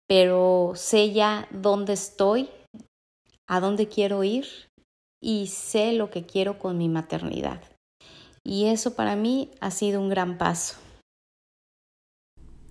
pero 0.08 0.72
sé 0.74 1.12
ya 1.12 1.46
dónde 1.52 1.92
estoy, 1.92 2.50
a 3.46 3.60
dónde 3.60 3.86
quiero 3.86 4.24
ir 4.24 4.67
y 5.20 5.48
sé 5.48 5.92
lo 5.92 6.10
que 6.10 6.24
quiero 6.24 6.58
con 6.58 6.78
mi 6.78 6.88
maternidad. 6.88 7.62
Y 8.44 8.66
eso 8.66 8.94
para 8.94 9.16
mí 9.16 9.50
ha 9.60 9.70
sido 9.70 10.00
un 10.00 10.08
gran 10.08 10.38
paso. 10.38 10.76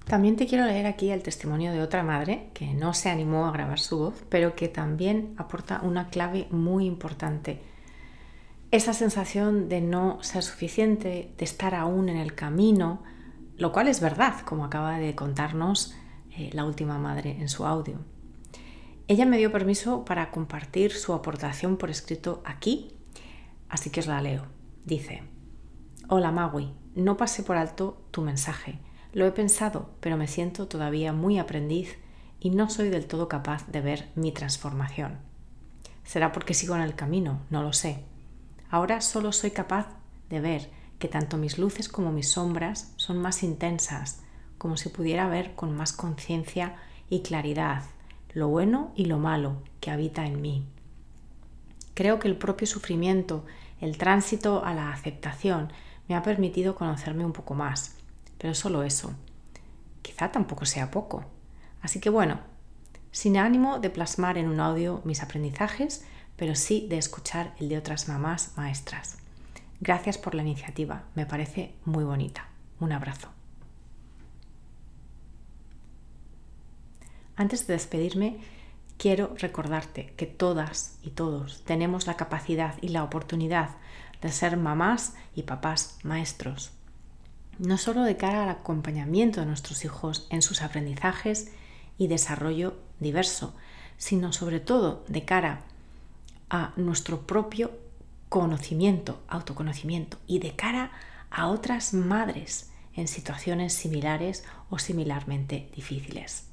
También 0.06 0.38
te 0.38 0.48
quiero 0.48 0.66
leer 0.66 0.86
aquí 0.86 1.12
el 1.12 1.22
testimonio 1.22 1.74
de 1.74 1.82
otra 1.82 2.02
madre 2.02 2.50
que 2.54 2.74
no 2.74 2.94
se 2.94 3.10
animó 3.10 3.46
a 3.46 3.52
grabar 3.52 3.80
su 3.80 3.98
voz, 3.98 4.24
pero 4.30 4.56
que 4.56 4.70
también 4.70 5.34
aporta 5.38 5.82
una 5.84 6.10
clave 6.10 6.48
muy 6.50 6.86
importante. 6.86 7.62
Esa 8.72 8.94
sensación 8.94 9.68
de 9.68 9.82
no 9.82 10.24
ser 10.24 10.44
suficiente, 10.44 11.34
de 11.38 11.46
estar 11.46 11.76
aún 11.76 12.08
en 12.08 12.18
el 12.18 12.36
camino, 12.36 13.04
lo 13.58 13.74
cual 13.74 13.90
es 13.90 14.00
verdad, 14.00 14.40
como 14.46 14.64
acaba 14.64 14.98
de 14.98 15.14
contarnos 15.14 15.94
eh, 16.32 16.52
la 16.54 16.64
última 16.64 16.98
madre 16.98 17.32
en 17.40 17.50
su 17.50 17.66
audio. 17.66 18.00
Ella 19.08 19.26
me 19.26 19.38
dio 19.38 19.52
permiso 19.52 20.04
para 20.06 20.32
compartir 20.32 20.92
su 20.92 21.14
aportación 21.14 21.78
por 21.78 21.90
escrito 21.90 22.42
aquí, 22.46 22.94
así 23.70 23.90
que 23.90 24.02
os 24.02 24.08
la 24.08 24.22
leo. 24.22 24.46
Dice, 24.86 25.24
Hola 26.10 26.32
Magui, 26.32 26.74
no 26.96 27.18
pasé 27.18 27.44
por 27.44 27.58
alto 27.58 28.02
tu 28.12 28.22
mensaje 28.22 28.80
lo 29.18 29.26
he 29.26 29.32
pensado, 29.32 29.90
pero 30.00 30.16
me 30.16 30.28
siento 30.28 30.68
todavía 30.68 31.12
muy 31.12 31.40
aprendiz 31.40 31.98
y 32.40 32.52
no 32.52 32.70
soy 32.70 32.90
del 32.90 33.08
todo 33.08 33.28
capaz 33.28 33.66
de 33.68 33.82
ver 33.82 34.10
mi 34.14 34.32
transformación. 34.32 35.18
Será 36.04 36.32
porque 36.32 36.54
sigo 36.54 36.76
en 36.76 36.82
el 36.82 36.94
camino, 36.94 37.42
no 37.50 37.64
lo 37.64 37.74
sé. 37.74 38.04
Ahora 38.70 39.02
solo 39.02 39.32
soy 39.32 39.50
capaz 39.50 39.88
de 40.30 40.40
ver 40.40 40.70
que 41.00 41.08
tanto 41.08 41.38
mis 41.38 41.58
luces 41.58 41.90
como 41.90 42.12
mis 42.12 42.30
sombras 42.30 42.94
son 42.98 43.18
más 43.18 43.42
intensas, 43.42 44.22
como 44.60 44.78
si 44.78 44.90
pudiera 44.90 45.28
ver 45.28 45.56
con 45.56 45.76
más 45.76 45.94
conciencia 45.94 46.76
y 47.10 47.22
claridad 47.22 47.84
lo 48.38 48.48
bueno 48.48 48.92
y 48.96 49.06
lo 49.06 49.18
malo 49.18 49.58
que 49.80 49.92
habita 49.92 50.26
en 50.26 50.42
mí. 50.42 50.66
Creo 51.94 52.20
que 52.20 52.28
el 52.28 52.38
propio 52.38 52.68
sufrimiento, 52.68 53.46
el 53.82 53.98
tránsito 53.98 54.64
a 54.64 54.74
la 54.74 54.92
aceptación, 54.92 55.72
me 56.08 56.16
ha 56.16 56.24
permitido 56.24 56.76
conocerme 56.76 57.26
un 57.26 57.34
poco 57.34 57.54
más 57.54 57.98
pero 58.38 58.54
solo 58.54 58.84
eso. 58.84 59.14
Quizá 60.02 60.32
tampoco 60.32 60.66
sea 60.66 60.92
poco. 60.92 61.26
Así 61.82 62.00
que 62.00 62.10
bueno, 62.10 62.40
sin 63.12 63.38
ánimo 63.38 63.80
de 63.80 63.90
plasmar 63.90 64.38
en 64.38 64.48
un 64.48 64.60
audio 64.60 65.02
mis 65.06 65.22
aprendizajes, 65.22 66.06
pero 66.36 66.56
sí 66.56 66.88
de 66.90 66.98
escuchar 66.98 67.54
el 67.60 67.70
de 67.70 67.78
otras 67.78 68.08
mamás 68.08 68.54
maestras. 68.58 69.18
Gracias 69.80 70.18
por 70.18 70.36
la 70.36 70.44
iniciativa, 70.44 71.04
me 71.16 71.26
parece 71.26 71.74
muy 71.86 72.04
bonita. 72.04 72.48
Un 72.80 72.92
abrazo. 72.92 73.37
Antes 77.38 77.66
de 77.68 77.74
despedirme, 77.74 78.40
quiero 78.98 79.34
recordarte 79.38 80.14
que 80.18 80.26
todas 80.26 80.98
y 81.02 81.12
todos 81.12 81.64
tenemos 81.64 82.08
la 82.08 82.18
capacidad 82.18 82.76
y 82.82 82.90
la 82.90 83.06
oportunidad 83.06 83.70
de 84.22 84.32
ser 84.34 84.58
mamás 84.58 85.14
y 85.36 85.44
papás 85.44 86.00
maestros 86.04 86.74
no 87.60 87.78
solo 87.78 88.04
de 88.04 88.18
cara 88.18 88.44
al 88.44 88.50
acompañamiento 88.50 89.40
de 89.40 89.48
nuestros 89.48 89.84
hijos 89.86 90.28
en 90.30 90.42
sus 90.42 90.62
aprendizajes 90.62 91.52
y 91.98 92.08
desarrollo 92.08 92.78
diverso, 93.00 93.56
sino 93.98 94.32
sobre 94.34 94.60
todo 94.60 95.04
de 95.08 95.26
cara 95.26 95.62
a 96.50 96.74
nuestro 96.76 97.22
propio 97.26 97.72
conocimiento, 98.30 99.22
autoconocimiento 99.28 100.18
y 100.28 100.40
de 100.40 100.56
cara 100.56 100.92
a 101.32 101.48
otras 101.48 101.94
madres 101.94 102.72
en 102.94 103.08
situaciones 103.08 103.74
similares 103.74 104.44
o 104.70 104.80
similarmente 104.80 105.70
difíciles. 105.76 106.46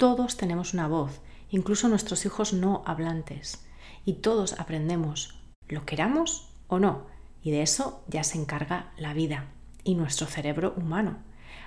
Todos 0.00 0.38
tenemos 0.38 0.72
una 0.72 0.88
voz, 0.88 1.20
incluso 1.50 1.86
nuestros 1.86 2.24
hijos 2.24 2.54
no 2.54 2.82
hablantes, 2.86 3.66
y 4.06 4.14
todos 4.14 4.58
aprendemos, 4.58 5.38
lo 5.68 5.84
queramos 5.84 6.48
o 6.68 6.78
no, 6.78 7.02
y 7.42 7.50
de 7.50 7.60
eso 7.60 8.02
ya 8.08 8.24
se 8.24 8.38
encarga 8.38 8.92
la 8.96 9.12
vida 9.12 9.44
y 9.84 9.96
nuestro 9.96 10.26
cerebro 10.26 10.72
humano. 10.78 11.18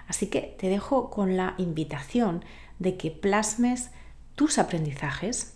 Así 0.07 0.31
que 0.31 0.55
te 0.57 0.67
dejo 0.67 1.11
con 1.11 1.37
la 1.37 1.53
invitación 1.59 2.43
de 2.79 2.97
que 2.97 3.11
plasmes 3.11 3.91
tus 4.33 4.57
aprendizajes, 4.57 5.53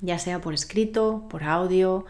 ya 0.00 0.18
sea 0.18 0.40
por 0.40 0.54
escrito, 0.54 1.28
por 1.30 1.44
audio 1.44 2.04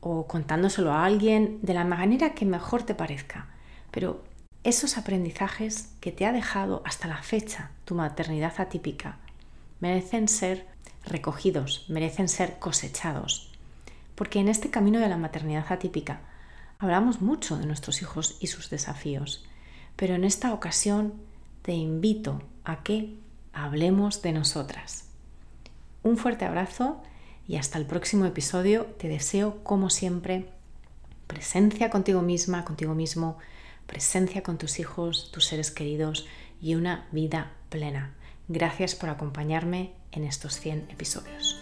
o 0.00 0.26
contándoselo 0.26 0.94
a 0.94 1.04
alguien 1.04 1.58
de 1.60 1.74
la 1.74 1.84
manera 1.84 2.32
que 2.32 2.46
mejor 2.46 2.84
te 2.84 2.94
parezca. 2.94 3.48
Pero 3.90 4.24
esos 4.64 4.96
aprendizajes 4.96 5.90
que 6.00 6.10
te 6.10 6.24
ha 6.24 6.32
dejado 6.32 6.82
hasta 6.86 7.06
la 7.06 7.22
fecha 7.22 7.70
tu 7.84 7.94
maternidad 7.94 8.54
atípica 8.58 9.18
merecen 9.78 10.26
ser 10.26 10.66
recogidos, 11.04 11.84
merecen 11.88 12.28
ser 12.28 12.58
cosechados. 12.58 13.52
Porque 14.14 14.38
en 14.40 14.48
este 14.48 14.70
camino 14.70 15.00
de 15.00 15.08
la 15.08 15.18
maternidad 15.18 15.66
atípica 15.68 16.20
hablamos 16.78 17.20
mucho 17.20 17.58
de 17.58 17.66
nuestros 17.66 18.00
hijos 18.00 18.38
y 18.40 18.46
sus 18.46 18.70
desafíos, 18.70 19.44
pero 19.96 20.14
en 20.14 20.24
esta 20.24 20.54
ocasión 20.54 21.12
te 21.60 21.72
invito 21.72 22.42
a 22.64 22.82
que 22.82 23.18
hablemos 23.52 24.22
de 24.22 24.32
nosotras. 24.32 25.04
Un 26.02 26.16
fuerte 26.16 26.46
abrazo 26.46 27.02
y 27.46 27.56
hasta 27.56 27.76
el 27.76 27.84
próximo 27.84 28.24
episodio 28.24 28.86
te 28.98 29.08
deseo, 29.08 29.62
como 29.62 29.90
siempre, 29.90 30.48
presencia 31.26 31.90
contigo 31.90 32.22
misma, 32.22 32.64
contigo 32.64 32.94
mismo, 32.94 33.36
presencia 33.86 34.42
con 34.42 34.58
tus 34.58 34.78
hijos, 34.78 35.30
tus 35.32 35.46
seres 35.46 35.70
queridos 35.70 36.26
y 36.60 36.74
una 36.74 37.06
vida 37.12 37.52
plena. 37.68 38.14
Gracias 38.48 38.94
por 38.94 39.08
acompañarme 39.08 39.92
en 40.12 40.24
estos 40.24 40.54
100 40.54 40.88
episodios. 40.90 41.60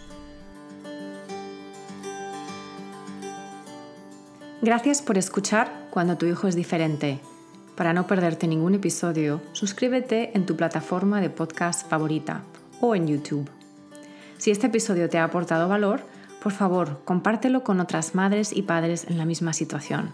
Gracias 4.61 5.01
por 5.01 5.17
escuchar 5.17 5.87
Cuando 5.91 6.17
tu 6.17 6.25
hijo 6.25 6.47
es 6.47 6.55
diferente. 6.55 7.19
Para 7.75 7.93
no 7.93 8.07
perderte 8.07 8.47
ningún 8.47 8.75
episodio, 8.75 9.41
suscríbete 9.51 10.31
en 10.35 10.45
tu 10.45 10.55
plataforma 10.55 11.19
de 11.21 11.29
podcast 11.29 11.89
favorita 11.89 12.43
o 12.79 12.95
en 12.95 13.07
YouTube. 13.07 13.49
Si 14.37 14.51
este 14.51 14.67
episodio 14.67 15.09
te 15.09 15.17
ha 15.17 15.23
aportado 15.23 15.67
valor, 15.67 16.01
por 16.41 16.51
favor, 16.51 17.01
compártelo 17.05 17.63
con 17.63 17.79
otras 17.79 18.15
madres 18.15 18.51
y 18.53 18.61
padres 18.61 19.05
en 19.09 19.17
la 19.17 19.25
misma 19.25 19.53
situación. 19.53 20.13